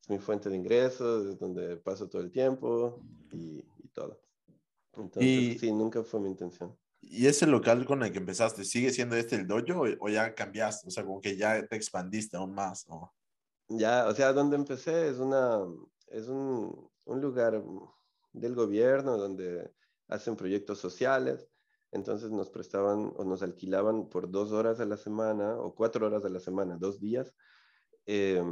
es 0.00 0.10
mi 0.10 0.18
fuente 0.18 0.50
de 0.50 0.56
ingresos, 0.56 1.26
es 1.26 1.38
donde 1.38 1.76
paso 1.76 2.08
todo 2.08 2.20
el 2.20 2.30
tiempo 2.30 3.00
y, 3.32 3.64
y 3.78 3.88
todo. 3.92 4.20
Entonces, 4.96 5.60
sí, 5.60 5.72
nunca 5.72 6.02
fue 6.02 6.20
mi 6.20 6.28
intención. 6.28 6.76
¿Y 7.00 7.26
ese 7.26 7.46
local 7.46 7.84
con 7.86 8.02
el 8.02 8.12
que 8.12 8.18
empezaste, 8.18 8.64
sigue 8.64 8.90
siendo 8.90 9.16
este 9.16 9.36
el 9.36 9.46
dojo 9.46 9.84
o, 10.00 10.08
ya 10.08 10.34
cambiaste? 10.34 10.88
O 10.88 10.90
sea, 10.90 11.04
como 11.04 11.20
que 11.20 11.36
ya 11.36 11.66
te 11.66 11.76
expandiste 11.76 12.36
aún 12.36 12.54
más. 12.54 12.86
¿o? 12.88 13.12
Ya, 13.68 14.06
o 14.06 14.14
sea, 14.14 14.32
donde 14.32 14.56
empecé 14.56 15.08
es, 15.08 15.18
una, 15.18 15.60
es 16.08 16.28
un, 16.28 16.90
un 17.04 17.20
lugar 17.20 17.62
del 18.32 18.54
gobierno 18.54 19.16
donde 19.16 19.72
hacen 20.08 20.36
proyectos 20.36 20.78
sociales. 20.78 21.48
Entonces 21.90 22.30
nos 22.30 22.50
prestaban 22.50 23.12
o 23.16 23.24
nos 23.24 23.42
alquilaban 23.42 24.08
por 24.08 24.30
dos 24.30 24.52
horas 24.52 24.80
a 24.80 24.84
la 24.84 24.96
semana 24.96 25.56
o 25.56 25.74
cuatro 25.74 26.06
horas 26.06 26.24
a 26.24 26.28
la 26.28 26.40
semana, 26.40 26.76
dos 26.78 27.00
días, 27.00 27.32
eh, 28.04 28.42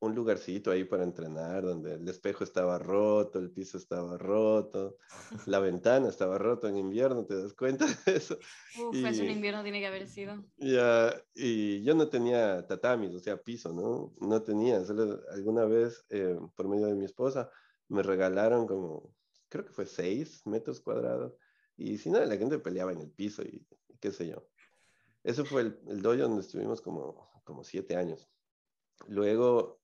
un 0.00 0.14
lugarcito 0.14 0.70
ahí 0.70 0.84
para 0.84 1.04
entrenar, 1.04 1.62
donde 1.62 1.94
el 1.94 2.08
espejo 2.08 2.42
estaba 2.42 2.78
roto, 2.78 3.38
el 3.38 3.50
piso 3.50 3.76
estaba 3.76 4.16
roto, 4.16 4.96
la 5.46 5.60
ventana 5.60 6.08
estaba 6.08 6.38
rota 6.38 6.68
en 6.68 6.78
invierno, 6.78 7.26
¿te 7.26 7.40
das 7.40 7.52
cuenta 7.52 7.84
de 8.06 8.16
eso? 8.16 8.38
Uf, 8.78 8.96
y, 8.96 9.04
eso 9.04 9.22
en 9.22 9.30
invierno 9.30 9.62
tiene 9.62 9.80
que 9.80 9.86
haber 9.86 10.08
sido. 10.08 10.42
Ya, 10.56 11.14
y 11.34 11.82
yo 11.82 11.94
no 11.94 12.08
tenía 12.08 12.66
tatamis, 12.66 13.14
o 13.14 13.20
sea, 13.20 13.36
piso, 13.36 13.72
¿no? 13.74 14.14
No 14.26 14.42
tenía, 14.42 14.82
solo 14.84 15.20
alguna 15.32 15.66
vez, 15.66 16.02
eh, 16.08 16.38
por 16.56 16.68
medio 16.68 16.86
de 16.86 16.94
mi 16.94 17.04
esposa, 17.04 17.50
me 17.88 18.02
regalaron 18.02 18.66
como, 18.66 19.14
creo 19.50 19.66
que 19.66 19.72
fue 19.72 19.84
seis 19.84 20.40
metros 20.46 20.80
cuadrados, 20.80 21.34
y 21.76 21.98
si 21.98 22.10
no, 22.10 22.24
la 22.24 22.36
gente 22.36 22.58
peleaba 22.58 22.92
en 22.92 23.00
el 23.00 23.10
piso 23.10 23.42
y, 23.42 23.66
qué 24.00 24.12
sé 24.12 24.28
yo. 24.28 24.46
Eso 25.22 25.44
fue 25.44 25.60
el, 25.60 25.78
el 25.88 26.00
dojo 26.00 26.16
donde 26.16 26.40
estuvimos 26.40 26.80
como, 26.80 27.30
como 27.44 27.64
siete 27.64 27.96
años. 27.96 28.30
Luego 29.06 29.79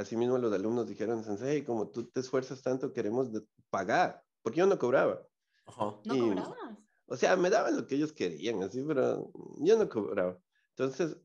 Asimismo, 0.00 0.38
los 0.38 0.50
alumnos 0.50 0.86
dijeron, 0.86 1.22
Sensei, 1.22 1.62
como 1.62 1.90
tú 1.90 2.08
te 2.08 2.20
esfuerzas 2.20 2.62
tanto, 2.62 2.90
queremos 2.90 3.28
pagar, 3.68 4.24
porque 4.40 4.60
yo 4.60 4.66
no 4.66 4.78
cobraba. 4.78 5.26
¿No 5.66 6.02
cobrabas? 6.02 6.78
O 7.04 7.16
sea, 7.18 7.36
me 7.36 7.50
daban 7.50 7.76
lo 7.76 7.86
que 7.86 7.96
ellos 7.96 8.14
querían, 8.14 8.62
así, 8.62 8.82
pero 8.82 9.30
yo 9.58 9.76
no 9.76 9.88
cobraba. 9.90 10.38
Entonces, 10.70 11.18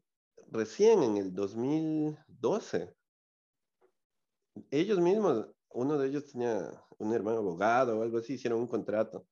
recién 0.51 1.03
en 1.03 1.15
el 1.15 1.33
2012, 1.33 2.93
ellos 4.71 4.99
mismos, 4.99 5.47
uno 5.69 5.97
de 5.97 6.09
ellos 6.09 6.25
tenía 6.25 6.69
un 6.97 7.13
hermano 7.13 7.37
abogado 7.37 7.97
o 7.97 8.03
algo 8.03 8.17
así, 8.17 8.33
hicieron 8.33 8.59
un 8.59 8.67
contrato. 8.67 9.25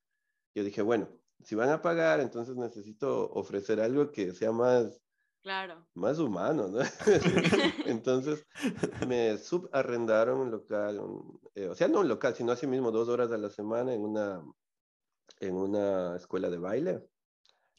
Yo 0.55 0.63
dije, 0.63 0.81
bueno, 0.81 1.09
si 1.43 1.55
van 1.55 1.69
a 1.69 1.81
pagar, 1.81 2.21
entonces 2.21 2.55
necesito 2.55 3.29
ofrecer 3.31 3.81
algo 3.81 4.09
que 4.09 4.31
sea 4.31 4.53
más 4.53 5.02
Claro. 5.43 5.85
Más 5.93 6.19
humano, 6.19 6.69
¿no? 6.69 6.79
Entonces 7.85 8.47
me 9.05 9.37
subarrendaron 9.37 10.39
un 10.39 10.51
local, 10.51 11.01
eh, 11.53 11.67
o 11.67 11.75
sea, 11.75 11.89
no 11.89 11.99
un 11.99 12.07
local, 12.07 12.33
sino 12.33 12.53
así 12.53 12.65
mismo 12.65 12.91
dos 12.91 13.09
horas 13.09 13.29
a 13.29 13.37
la 13.37 13.49
semana 13.49 13.93
en 13.93 14.01
una, 14.01 14.41
en 15.41 15.55
una 15.55 16.15
escuela 16.15 16.49
de 16.49 16.57
baile, 16.57 17.03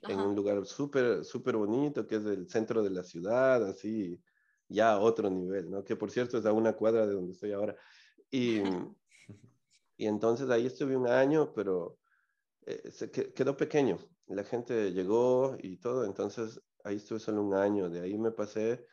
en 0.03 0.20
un 0.20 0.37
lugar 0.37 0.66
súper, 0.66 1.24
súper 1.24 1.57
bonito, 1.57 2.07
que 2.07 2.16
es 2.16 2.27
el 2.27 2.50
centro 2.50 2.83
de 2.83 2.90
la 2.90 3.03
ciudad, 3.03 3.66
así, 3.66 4.22
ya 4.68 4.92
a 4.92 5.00
otro 5.00 5.31
nivel, 5.31 5.70
¿no? 5.70 5.83
Que 5.85 5.96
por 5.96 6.11
cierto 6.11 6.37
es 6.37 6.44
a 6.44 6.53
una 6.53 6.74
cuadra 6.74 7.07
de 7.07 7.14
donde 7.14 7.33
estoy 7.33 7.53
ahora. 7.53 7.77
Y, 8.31 8.61
y 9.96 10.07
entonces 10.07 10.50
ahí 10.50 10.66
estuve 10.66 10.98
un 10.98 11.09
año, 11.09 11.55
pero 11.55 11.98
eh, 12.66 12.90
se 12.90 13.11
quedó 13.11 13.57
pequeño. 13.57 13.96
La 14.27 14.44
gente 14.44 14.92
llegó 14.92 15.57
y 15.59 15.79
todo, 15.79 16.05
entonces 16.05 16.61
ahí 16.85 16.97
estuve 16.97 17.18
solo 17.18 17.42
un 17.42 17.55
año, 17.55 17.90
de 17.90 18.03
ahí 18.03 18.16
me 18.18 18.31
pasé 18.31 18.87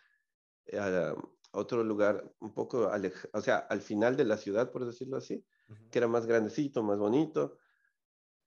a, 0.73 1.13
otro 1.53 1.83
lugar 1.83 2.33
un 2.39 2.53
poco, 2.53 2.89
o 3.33 3.41
sea, 3.41 3.57
al 3.57 3.81
final 3.81 4.15
de 4.15 4.23
la 4.23 4.37
ciudad, 4.37 4.71
por 4.71 4.85
decirlo 4.85 5.17
así, 5.17 5.45
que 5.91 5.99
era 5.99 6.07
más 6.07 6.25
grandecito, 6.25 6.81
más 6.81 6.97
bonito, 6.97 7.57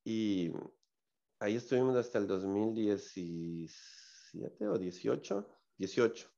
y 0.02 0.50
ahí 1.38 1.57
estuvimos 1.57 1.96
hasta 1.96 2.16
el 2.16 2.26
2017 2.26 4.68
o 4.68 4.78
18, 4.78 5.46
18, 5.76 6.30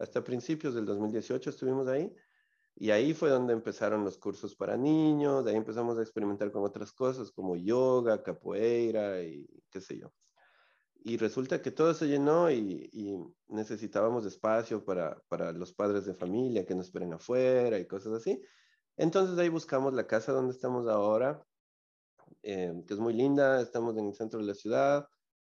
hasta 0.00 0.24
principios 0.24 0.74
del 0.74 0.86
2018 0.86 1.50
estuvimos 1.50 1.86
ahí, 1.86 2.12
y 2.74 2.90
ahí 2.90 3.14
fue 3.14 3.30
donde 3.30 3.52
empezaron 3.52 4.04
los 4.04 4.18
cursos 4.18 4.56
para 4.56 4.76
niños, 4.76 5.44
de 5.44 5.52
ahí 5.52 5.56
empezamos 5.56 5.96
a 5.98 6.02
experimentar 6.02 6.50
con 6.50 6.64
otras 6.64 6.92
cosas 6.92 7.30
como 7.30 7.54
yoga, 7.54 8.24
capoeira 8.24 9.22
y 9.22 9.46
qué 9.70 9.80
sé 9.80 10.00
yo 10.00 10.12
y 11.06 11.18
resulta 11.18 11.62
que 11.62 11.70
todo 11.70 11.94
se 11.94 12.08
llenó 12.08 12.50
y, 12.50 12.90
necesitábamos 13.46 14.26
espacio 14.26 14.84
para, 14.84 15.22
para, 15.28 15.52
los 15.52 15.72
padres 15.72 16.04
de 16.04 16.14
familia 16.14 16.66
que 16.66 16.74
nos 16.74 16.86
esperen 16.86 17.12
afuera 17.12 17.78
y 17.78 17.86
cosas 17.86 18.14
así. 18.14 18.42
Entonces 18.96 19.38
ahí 19.38 19.48
buscamos 19.48 19.94
la 19.94 20.08
casa 20.08 20.32
donde 20.32 20.52
estamos 20.52 20.88
ahora, 20.88 21.46
eh, 22.42 22.82
que 22.84 22.94
es 22.94 22.98
muy 22.98 23.12
linda, 23.14 23.60
estamos 23.60 23.96
en 23.96 24.08
el 24.08 24.14
centro 24.14 24.40
de 24.40 24.46
la 24.46 24.54
ciudad, 24.54 25.06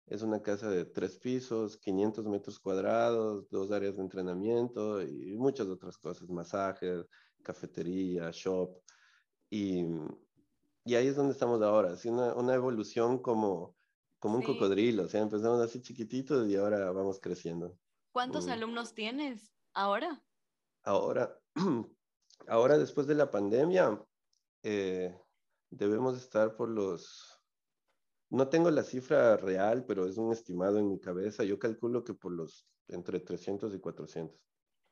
es 0.08 0.22
una 0.22 0.42
casa 0.42 0.70
de 0.70 0.84
tres 0.84 1.18
pisos, 1.18 1.78
500 1.78 2.26
metros 2.26 2.60
cuadrados, 2.60 3.50
dos 3.50 3.72
áreas 3.72 3.96
de 3.96 4.02
entrenamiento 4.02 5.02
y 5.02 5.38
muchas 5.38 5.68
otras 5.68 5.98
cosas, 5.98 6.28
masajes, 6.28 7.06
cafetería, 7.42 8.32
shop. 8.34 8.82
Y, 9.50 9.86
y 10.84 10.96
ahí 10.96 11.08
es 11.08 11.16
donde 11.16 11.32
estamos 11.32 11.62
ahora, 11.62 11.94
así 11.94 12.10
una, 12.10 12.34
una 12.34 12.54
evolución 12.54 13.20
como 13.20 13.77
como 14.20 14.38
un 14.38 14.44
cocodrilo, 14.44 15.04
o 15.04 15.08
sea, 15.08 15.22
empezamos 15.22 15.62
así 15.62 15.82
chiquititos 15.82 16.48
y 16.48 16.56
ahora 16.56 16.92
vamos 16.92 17.20
creciendo. 17.20 17.78
¿Cuántos 18.12 18.48
mm. 18.48 18.50
alumnos 18.50 18.94
tienes 18.94 19.54
ahora? 19.74 20.24
Ahora, 20.84 21.40
ahora 22.48 22.78
después 22.78 23.08
de 23.08 23.16
la 23.16 23.30
pandemia, 23.30 24.04
eh, 24.64 25.16
debemos 25.70 26.18
estar 26.18 26.56
por 26.56 26.70
los, 26.70 27.40
no 28.30 28.48
tengo 28.50 28.72
la 28.72 28.84
cifra 28.84 29.38
real, 29.38 29.86
pero 29.86 30.06
es 30.06 30.18
un 30.18 30.32
estimado 30.32 30.80
en 30.80 30.90
mi 30.90 31.00
cabeza, 31.00 31.44
yo 31.44 31.60
calculo 31.60 32.04
que 32.04 32.14
por 32.14 32.32
los 32.32 32.68
entre 32.88 33.20
300 33.20 33.74
y 33.76 33.80
400. 33.80 34.40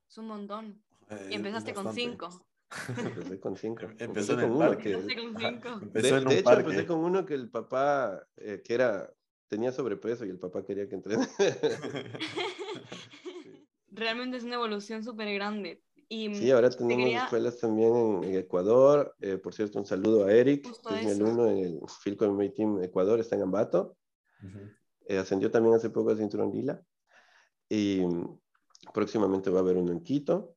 Es 0.08 0.18
un 0.18 0.28
montón. 0.28 0.84
Eh, 1.10 1.30
y 1.32 1.36
empezaste 1.36 1.74
con 1.74 1.94
5. 1.94 2.30
Empecé 2.98 3.40
con 3.40 3.56
cinco. 3.56 3.86
Empecé 3.98 4.36
con 4.36 4.52
uno 4.52 4.78
que. 4.78 4.94
Empecé 4.94 6.22
de, 6.22 6.40
hecho, 6.40 6.52
empecé 6.52 6.86
con 6.86 7.00
uno 7.00 7.26
que 7.26 7.34
el 7.34 7.50
papá, 7.50 8.26
eh, 8.38 8.62
que 8.64 8.74
era, 8.74 9.12
tenía 9.48 9.72
sobrepeso 9.72 10.26
y 10.26 10.30
el 10.30 10.40
papá 10.40 10.64
quería 10.64 10.88
que 10.88 10.96
entrene. 10.96 11.28
Realmente 13.90 14.38
es 14.38 14.44
una 14.44 14.56
evolución 14.56 15.04
súper 15.04 15.34
grande. 15.34 15.82
Y 16.08 16.36
sí, 16.36 16.52
ahora 16.52 16.70
tenemos 16.70 17.24
escuelas 17.24 17.58
también 17.58 18.24
en, 18.24 18.36
Ecuador. 18.36 19.16
Eh, 19.22 19.38
por 19.38 19.54
cierto, 19.54 19.80
un 19.80 19.86
saludo 19.86 20.26
a 20.26 20.34
Eric, 20.34 20.64
que 20.88 20.96
es 20.96 21.06
mi 21.06 21.12
alumno 21.12 21.48
en 21.48 21.58
el 21.58 21.80
Filco 22.02 22.30
MMA 22.30 22.54
Team 22.54 22.84
Ecuador, 22.84 23.20
está 23.20 23.36
en 23.36 23.44
Ambato. 23.44 23.98
Eh, 25.08 25.18
ascendió 25.18 25.50
también 25.50 25.76
hace 25.76 25.90
poco 25.90 26.12
a 26.12 26.16
Cinturón 26.16 26.52
Lila. 26.52 26.82
Y 27.68 28.04
próximamente 28.94 29.50
va 29.50 29.60
a 29.60 29.62
haber 29.62 29.78
uno 29.78 29.92
en 29.92 30.02
Quito 30.02 30.55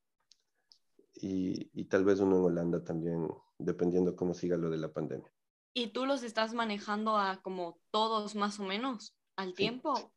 y, 1.20 1.84
tal 1.84 2.04
vez 2.04 2.20
uno 2.20 2.36
en 2.36 2.44
Holanda 2.44 2.84
también, 2.84 3.28
dependiendo 3.58 4.16
cómo 4.16 4.34
siga 4.34 4.56
lo 4.56 4.70
de 4.70 4.78
la 4.78 4.92
pandemia. 4.92 5.32
¿Y 5.74 5.88
tú 5.88 6.06
los 6.06 6.22
estás 6.22 6.54
manejando 6.54 7.16
a 7.16 7.40
como 7.42 7.80
todos 7.90 8.34
más 8.34 8.58
o 8.60 8.64
menos 8.64 9.14
al 9.36 9.54
tiempo? 9.54 10.12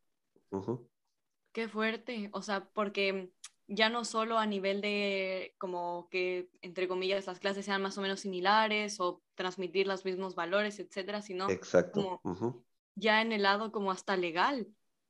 Qué 1.52 1.68
fuerte, 1.68 2.30
o 2.34 2.42
sea, 2.42 2.70
porque 2.74 3.32
ya 3.68 3.90
no 3.90 4.06
solo 4.06 4.38
a 4.38 4.46
nivel 4.46 4.82
de 4.82 5.56
como 5.58 6.08
que, 6.10 6.50
entre 6.62 6.88
comillas, 6.88 7.28
las 7.28 7.40
clases 7.40 7.66
sean 7.66 7.82
más 7.82 7.98
o 7.98 8.02
menos 8.02 8.22
similares 8.22 9.00
o 9.00 9.22
transmitir 9.36 9.88
los 9.88 10.06
mismos 10.06 10.36
valores, 10.36 10.80
etcétera, 10.80 11.22
sino 11.22 11.50
Exacto. 11.50 12.20
como 12.24 12.66
ya 12.96 13.22
en 13.22 13.32
el 13.32 13.44
lado 13.44 13.72
como 13.72 13.92
hasta 13.92 14.18
legal. 14.18 14.68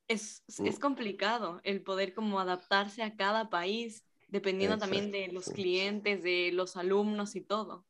Es, 0.08 0.44
es, 0.48 0.78
mm. 0.78 0.80
complicado 0.80 1.60
el 1.64 1.82
poder 1.82 2.12
como 2.12 2.40
adaptarse 2.40 3.02
a 3.02 3.16
cada 3.16 3.50
país 3.50 4.04
dependiendo 4.32 4.78
también 4.78 5.12
de 5.12 5.28
los 5.28 5.48
clientes, 5.48 6.22
de 6.22 6.50
los 6.52 6.76
alumnos 6.76 7.36
y 7.36 7.42
todo. 7.42 7.84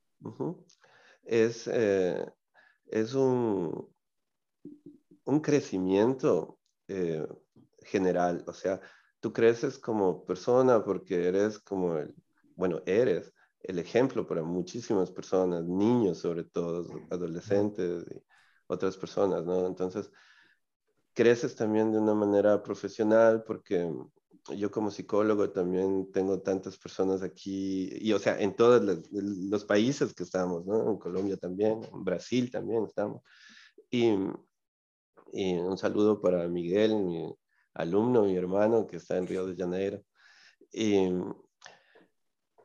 Es, 1.24 1.68
eh, 1.72 2.26
es 2.88 3.14
un, 3.14 3.88
un 5.24 5.40
crecimiento 5.40 6.58
eh, 6.88 7.26
general, 7.84 8.44
o 8.46 8.52
sea, 8.52 8.80
tú 9.20 9.32
creces 9.32 9.78
como 9.78 10.24
persona 10.24 10.84
porque 10.84 11.28
eres 11.28 11.60
como 11.60 11.96
el, 11.96 12.12
bueno, 12.56 12.82
eres 12.86 13.32
el 13.60 13.78
ejemplo 13.78 14.26
para 14.26 14.42
muchísimas 14.42 15.12
personas, 15.12 15.64
niños 15.64 16.18
sobre 16.18 16.42
todo, 16.42 16.84
adolescentes 17.10 18.04
y 18.10 18.20
otras 18.66 18.96
personas, 18.96 19.44
¿no? 19.44 19.66
Entonces, 19.66 20.10
creces 21.14 21.54
también 21.54 21.92
de 21.92 21.98
una 21.98 22.14
manera 22.14 22.60
profesional 22.62 23.44
porque 23.44 23.88
yo 24.56 24.70
como 24.70 24.90
psicólogo 24.90 25.50
también 25.50 26.10
tengo 26.12 26.40
tantas 26.40 26.76
personas 26.76 27.22
aquí, 27.22 27.88
y 28.00 28.12
o 28.12 28.18
sea, 28.18 28.40
en 28.40 28.54
todos 28.56 28.82
los, 29.10 29.64
países 29.64 30.14
que 30.14 30.24
estamos, 30.24 30.66
¿no? 30.66 30.90
En 30.90 30.98
Colombia 30.98 31.36
también, 31.36 31.84
en 31.84 32.04
Brasil 32.04 32.50
también 32.50 32.84
estamos. 32.84 33.22
Y, 33.90 34.12
un 35.34 35.78
saludo 35.78 36.20
para 36.20 36.46
Miguel, 36.48 36.94
mi 36.96 37.34
alumno, 37.74 38.24
mi 38.24 38.36
hermano, 38.36 38.86
que 38.86 38.96
está 38.96 39.16
en 39.16 39.26
Río 39.26 39.46
de 39.46 39.56
Janeiro. 39.56 40.02
Y, 40.70 41.08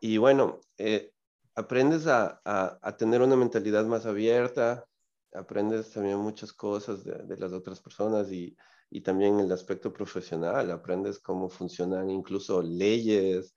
y 0.01 0.17
bueno, 0.17 0.59
eh, 0.77 1.13
aprendes 1.55 2.07
a, 2.07 2.41
a, 2.43 2.77
a, 2.81 2.97
tener 2.97 3.21
una 3.21 3.35
mentalidad 3.37 3.85
más 3.85 4.05
abierta, 4.05 4.85
aprendes 5.33 5.91
también 5.91 6.17
muchas 6.17 6.51
cosas 6.51 7.03
de, 7.05 7.23
de 7.23 7.37
las 7.37 7.53
otras 7.53 7.79
personas 7.79 8.31
y, 8.31 8.55
y 8.89 9.01
también 9.01 9.39
el 9.39 9.51
aspecto 9.51 9.91
profesional, 9.91 10.71
aprendes 10.71 11.19
cómo 11.19 11.49
funcionan 11.49 12.09
incluso 12.09 12.61
leyes, 12.61 13.53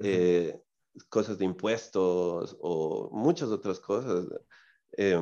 eh, 0.00 0.60
cosas 1.08 1.38
de 1.38 1.44
impuestos 1.44 2.56
o 2.60 3.10
muchas 3.12 3.50
otras 3.50 3.78
cosas. 3.80 4.26
Eh, 4.96 5.20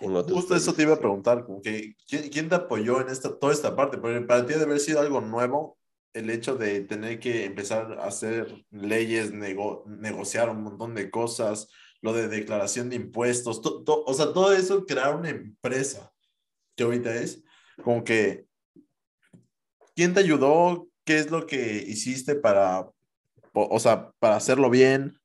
en 0.00 0.22
Justo 0.24 0.56
eso 0.56 0.72
te 0.74 0.82
iba 0.82 0.94
a 0.94 0.98
preguntar, 0.98 1.44
como 1.44 1.62
que, 1.62 1.94
¿quién, 2.08 2.48
te 2.48 2.54
apoyó 2.54 3.00
en 3.00 3.08
esta, 3.08 3.38
toda 3.38 3.52
esta 3.52 3.76
parte? 3.76 3.98
Porque 3.98 4.20
para 4.22 4.44
ti 4.44 4.54
debe 4.54 4.64
haber 4.64 4.80
sido 4.80 5.00
algo 5.00 5.20
nuevo 5.20 5.78
el 6.12 6.28
hecho 6.28 6.56
de 6.56 6.80
tener 6.80 7.20
que 7.20 7.44
empezar 7.44 7.98
a 7.98 8.06
hacer 8.06 8.64
leyes, 8.70 9.32
negociar 9.32 10.50
un 10.50 10.62
montón 10.62 10.94
de 10.94 11.10
cosas, 11.10 11.68
lo 12.02 12.12
de 12.12 12.28
declaración 12.28 12.90
de 12.90 12.96
impuestos, 12.96 13.62
o 13.64 14.14
sea, 14.14 14.32
todo 14.32 14.52
eso, 14.52 14.84
crear 14.84 15.14
una 15.14 15.30
empresa 15.30 16.12
que 16.76 16.82
ahorita 16.82 17.14
es, 17.14 17.42
como 17.82 18.04
que 18.04 18.46
¿quién 19.94 20.14
te 20.14 20.20
ayudó? 20.20 20.88
¿Qué 21.04 21.18
es 21.18 21.30
lo 21.30 21.46
que 21.46 21.84
hiciste 21.86 22.34
para, 22.34 22.88
o 23.52 23.80
sea, 23.80 24.12
para 24.18 24.36
hacerlo 24.36 24.70
bien? 24.70 25.18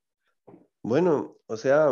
Bueno, 0.81 1.37
o 1.47 1.57
sea, 1.57 1.89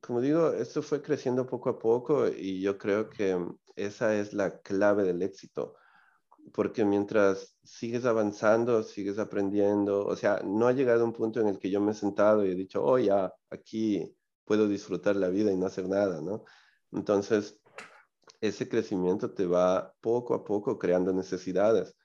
como 0.00 0.20
digo, 0.20 0.52
esto 0.52 0.82
fue 0.82 1.02
creciendo 1.02 1.46
poco 1.46 1.70
a 1.70 1.78
poco 1.78 2.28
y 2.28 2.60
yo 2.60 2.78
creo 2.78 3.08
que 3.08 3.38
esa 3.76 4.14
es 4.14 4.32
la 4.32 4.60
clave 4.60 5.02
del 5.04 5.22
éxito, 5.22 5.74
porque 6.52 6.84
mientras 6.84 7.56
sigues 7.64 8.04
avanzando, 8.04 8.82
sigues 8.82 9.18
aprendiendo, 9.18 10.06
o 10.06 10.16
sea, 10.16 10.40
no 10.44 10.66
ha 10.66 10.72
llegado 10.72 11.04
un 11.04 11.12
punto 11.12 11.40
en 11.40 11.48
el 11.48 11.58
que 11.58 11.70
yo 11.70 11.80
me 11.80 11.92
he 11.92 11.94
sentado 11.94 12.44
y 12.44 12.50
he 12.50 12.54
dicho, 12.54 12.84
oh, 12.84 12.98
ya, 12.98 13.32
aquí 13.50 14.14
puedo 14.44 14.68
disfrutar 14.68 15.16
la 15.16 15.28
vida 15.28 15.50
y 15.50 15.56
no 15.56 15.66
hacer 15.66 15.88
nada, 15.88 16.20
¿no? 16.20 16.44
Entonces, 16.92 17.60
ese 18.40 18.68
crecimiento 18.68 19.32
te 19.32 19.46
va 19.46 19.94
poco 20.00 20.34
a 20.34 20.44
poco 20.44 20.78
creando 20.78 21.12
necesidades. 21.12 21.96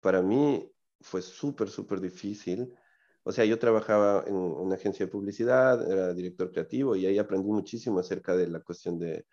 Para 0.00 0.22
mí 0.22 0.70
fue 1.00 1.22
súper, 1.22 1.70
súper 1.70 2.00
difícil. 2.00 2.74
O 3.22 3.32
sea, 3.32 3.44
yo 3.44 3.58
trabajaba 3.58 4.24
en 4.26 4.34
una 4.34 4.76
agencia 4.76 5.06
de 5.06 5.12
publicidad, 5.12 5.90
era 5.90 6.14
director 6.14 6.50
creativo 6.50 6.96
y 6.96 7.06
ahí 7.06 7.18
aprendí 7.18 7.50
muchísimo 7.50 8.00
acerca 8.00 8.36
de 8.36 8.48
la 8.48 8.60
cuestión 8.60 8.98
de 8.98 9.26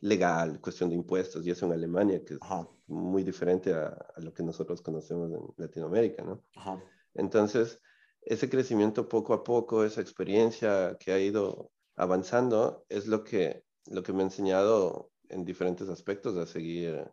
legal, 0.00 0.60
cuestión 0.60 0.90
de 0.90 0.96
impuestos, 0.96 1.46
y 1.46 1.50
eso 1.50 1.66
en 1.66 1.72
Alemania, 1.72 2.24
que 2.24 2.34
es 2.34 2.40
muy 2.86 3.22
diferente 3.22 3.74
a, 3.74 3.96
lo 4.16 4.32
que 4.32 4.42
nosotros 4.42 4.80
conocemos 4.80 5.30
en 5.30 5.42
Latinoamérica, 5.56 6.22
¿no? 6.22 6.42
Entonces, 7.14 7.80
ese 8.22 8.48
crecimiento 8.48 9.08
poco 9.08 9.34
a 9.34 9.44
poco, 9.44 9.84
esa 9.84 10.00
experiencia 10.00 10.96
que 10.98 11.12
ha 11.12 11.18
ido 11.18 11.70
avanzando, 11.96 12.84
es 12.88 13.06
lo 13.06 13.24
que, 13.24 13.64
lo 13.86 14.02
que 14.02 14.12
me 14.12 14.20
ha 14.20 14.24
enseñado 14.24 15.10
en 15.30 15.44
diferentes 15.44 15.88
aspectos 15.88 16.36
a 16.36 16.46
seguir 16.46 17.10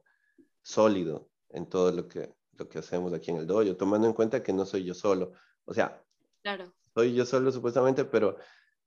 sólido 0.61 1.29
en 1.49 1.67
todo 1.67 1.91
lo 1.91 2.07
que, 2.07 2.33
lo 2.53 2.67
que 2.67 2.79
hacemos 2.79 3.13
aquí 3.13 3.31
en 3.31 3.37
el 3.37 3.47
dojo, 3.47 3.75
tomando 3.75 4.07
en 4.07 4.13
cuenta 4.13 4.43
que 4.43 4.53
no 4.53 4.65
soy 4.65 4.83
yo 4.83 4.93
solo. 4.93 5.33
O 5.65 5.73
sea, 5.73 6.03
claro. 6.41 6.73
soy 6.93 7.13
yo 7.13 7.25
solo 7.25 7.51
supuestamente, 7.51 8.05
pero 8.05 8.37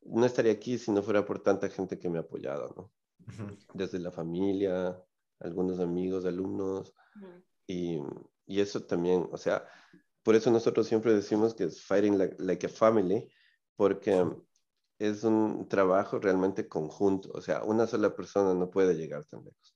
no 0.03 0.27
estaría 0.27 0.53
aquí 0.53 0.79
si 0.79 0.91
no 0.91 1.03
fuera 1.03 1.25
por 1.25 1.43
tanta 1.43 1.69
gente 1.69 1.99
que 1.99 2.09
me 2.09 2.19
ha 2.19 2.23
apoyado, 2.23 2.73
¿no? 2.77 2.93
Desde 3.75 3.99
la 3.99 4.11
familia, 4.11 5.01
algunos 5.39 5.79
amigos, 5.79 6.25
alumnos, 6.25 6.93
y, 7.67 8.01
y, 8.47 8.61
eso 8.61 8.83
también, 8.83 9.29
o 9.31 9.37
sea, 9.37 9.65
por 10.23 10.35
eso 10.35 10.51
nosotros 10.51 10.87
siempre 10.87 11.15
decimos 11.15 11.55
que 11.55 11.65
es 11.65 11.83
fighting 11.83 12.19
like, 12.19 12.37
like 12.43 12.67
a 12.67 12.69
family, 12.69 13.31
porque 13.77 14.27
es 15.01 15.25
un 15.25 15.67
trabajo 15.67 16.19
realmente 16.19 16.69
conjunto, 16.69 17.31
o 17.33 17.41
sea, 17.41 17.65
una 17.65 17.87
sola 17.87 18.15
persona 18.15 18.53
no 18.53 18.71
puede 18.71 18.95
llegar 18.95 19.25
tan 19.25 19.43
lejos. 19.43 19.75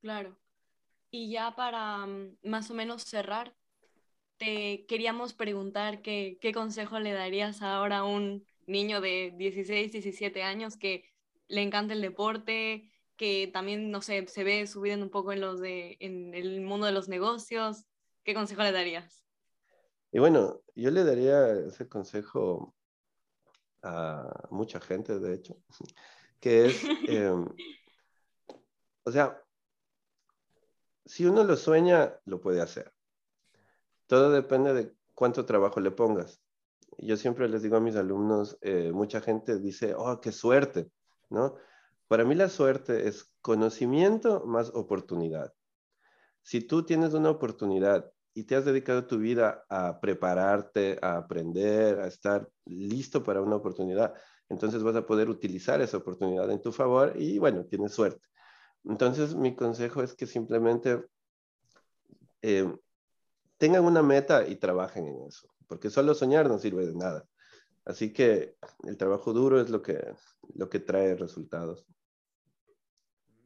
Claro. 0.00 0.38
Y 1.10 1.32
ya 1.32 1.56
para 1.56 2.06
mm, 2.06 2.38
más 2.44 2.70
o 2.70 2.74
menos 2.74 3.02
cerrar, 3.02 3.52
te 4.38 4.86
queríamos 4.86 5.34
preguntar 5.34 6.02
qué, 6.02 6.38
qué 6.40 6.52
consejo 6.52 7.00
le 7.00 7.12
darías 7.12 7.62
ahora 7.62 7.98
a 7.98 8.04
un 8.04 8.46
niño 8.66 9.00
de 9.00 9.34
16, 9.36 9.90
17 9.90 10.44
años 10.44 10.76
que 10.76 11.04
le 11.48 11.62
encanta 11.62 11.92
el 11.92 12.00
deporte, 12.00 12.92
que 13.16 13.50
también, 13.52 13.90
no 13.90 14.02
sé, 14.02 14.28
se 14.28 14.44
ve 14.44 14.68
subiendo 14.68 15.04
un 15.04 15.10
poco 15.10 15.32
en, 15.32 15.40
los 15.40 15.60
de, 15.60 15.96
en 15.98 16.32
el 16.32 16.60
mundo 16.60 16.86
de 16.86 16.92
los 16.92 17.08
negocios. 17.08 17.86
¿Qué 18.22 18.34
consejo 18.34 18.62
le 18.62 18.70
darías? 18.70 19.24
Y 20.12 20.20
bueno, 20.20 20.60
yo 20.76 20.92
le 20.92 21.02
daría 21.02 21.50
ese 21.66 21.88
consejo 21.88 22.72
a 23.82 24.48
mucha 24.50 24.80
gente, 24.80 25.18
de 25.18 25.34
hecho, 25.34 25.56
que 26.40 26.66
es, 26.66 26.82
em, 27.08 27.46
o 29.04 29.10
sea, 29.10 29.42
si 31.04 31.26
uno 31.26 31.44
lo 31.44 31.56
sueña, 31.56 32.18
lo 32.24 32.40
puede 32.40 32.60
hacer. 32.60 32.92
Todo 34.06 34.30
depende 34.30 34.72
de 34.72 34.94
cuánto 35.14 35.44
trabajo 35.44 35.80
le 35.80 35.90
pongas. 35.90 36.40
Yo 36.98 37.16
siempre 37.16 37.48
les 37.48 37.62
digo 37.62 37.76
a 37.76 37.80
mis 37.80 37.96
alumnos, 37.96 38.58
eh, 38.60 38.92
mucha 38.92 39.20
gente 39.20 39.58
dice, 39.58 39.94
oh, 39.96 40.20
qué 40.20 40.30
suerte, 40.30 40.90
¿no? 41.30 41.56
Para 42.06 42.24
mí 42.24 42.34
la 42.34 42.48
suerte 42.48 43.08
es 43.08 43.32
conocimiento 43.40 44.44
más 44.44 44.70
oportunidad. 44.74 45.54
Si 46.42 46.60
tú 46.60 46.84
tienes 46.84 47.14
una 47.14 47.30
oportunidad 47.30 48.12
y 48.34 48.44
te 48.44 48.56
has 48.56 48.64
dedicado 48.64 49.06
tu 49.06 49.18
vida 49.18 49.64
a 49.68 50.00
prepararte, 50.00 50.98
a 51.02 51.18
aprender, 51.18 52.00
a 52.00 52.06
estar 52.06 52.48
listo 52.64 53.22
para 53.22 53.42
una 53.42 53.56
oportunidad, 53.56 54.14
entonces 54.48 54.82
vas 54.82 54.96
a 54.96 55.06
poder 55.06 55.28
utilizar 55.28 55.80
esa 55.80 55.98
oportunidad 55.98 56.50
en 56.50 56.60
tu 56.60 56.72
favor 56.72 57.12
y 57.16 57.38
bueno, 57.38 57.64
tienes 57.64 57.92
suerte. 57.92 58.26
Entonces 58.84 59.34
mi 59.34 59.54
consejo 59.54 60.02
es 60.02 60.14
que 60.14 60.26
simplemente 60.26 61.04
eh, 62.40 62.72
tengan 63.58 63.84
una 63.84 64.02
meta 64.02 64.46
y 64.46 64.56
trabajen 64.56 65.06
en 65.06 65.26
eso, 65.26 65.48
porque 65.68 65.90
solo 65.90 66.14
soñar 66.14 66.48
no 66.48 66.58
sirve 66.58 66.86
de 66.86 66.94
nada. 66.94 67.24
Así 67.84 68.12
que 68.12 68.56
el 68.84 68.96
trabajo 68.96 69.32
duro 69.32 69.60
es 69.60 69.68
lo 69.68 69.82
que, 69.82 70.14
lo 70.54 70.68
que 70.68 70.78
trae 70.78 71.16
resultados. 71.16 71.86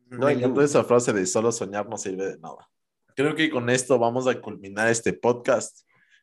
No 0.08 0.26
hay 0.26 0.42
esa 0.60 0.84
frase 0.84 1.12
de 1.12 1.26
solo 1.26 1.50
soñar 1.50 1.88
no 1.88 1.96
sirve 1.96 2.26
de 2.26 2.38
nada 2.38 2.68
creo 3.16 3.34
que 3.34 3.50
con 3.50 3.70
esto 3.70 3.98
vamos 3.98 4.28
a 4.28 4.40
culminar 4.40 4.88
este 4.88 5.12
podcast. 5.14 5.80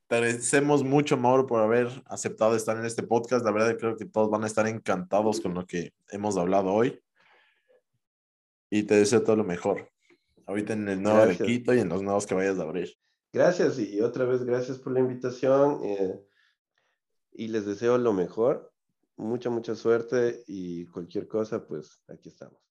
Te 0.07 0.15
agradecemos 0.15 0.83
mucho, 0.83 1.17
Mauro, 1.17 1.47
por 1.47 1.59
haber 1.59 1.89
aceptado 2.05 2.55
estar 2.55 2.77
en 2.77 2.85
este 2.85 3.01
podcast. 3.01 3.43
La 3.43 3.51
verdad, 3.51 3.75
creo 3.77 3.97
que 3.97 4.05
todos 4.05 4.29
van 4.29 4.43
a 4.43 4.47
estar 4.47 4.67
encantados 4.67 5.41
con 5.41 5.55
lo 5.55 5.65
que 5.65 5.93
hemos 6.11 6.37
hablado 6.37 6.71
hoy. 6.71 7.01
Y 8.69 8.83
te 8.83 8.95
deseo 8.95 9.23
todo 9.23 9.35
lo 9.35 9.43
mejor. 9.43 9.89
Ahorita 10.45 10.73
en 10.73 10.87
el 10.87 11.01
nuevo 11.01 11.25
equipo 11.31 11.73
y 11.73 11.79
en 11.79 11.89
los 11.89 12.03
nuevos 12.03 12.27
que 12.27 12.35
vayas 12.35 12.59
a 12.59 12.63
abrir. 12.63 12.93
Gracias 13.31 13.79
y 13.79 13.99
otra 14.01 14.25
vez 14.25 14.43
gracias 14.43 14.77
por 14.77 14.93
la 14.93 14.99
invitación. 14.99 15.79
Eh, 15.83 16.19
y 17.31 17.47
les 17.47 17.65
deseo 17.65 17.97
lo 17.97 18.13
mejor. 18.13 18.71
Mucha, 19.15 19.49
mucha 19.49 19.73
suerte 19.73 20.43
y 20.45 20.85
cualquier 20.85 21.27
cosa, 21.27 21.65
pues 21.65 22.03
aquí 22.07 22.29
estamos. 22.29 22.63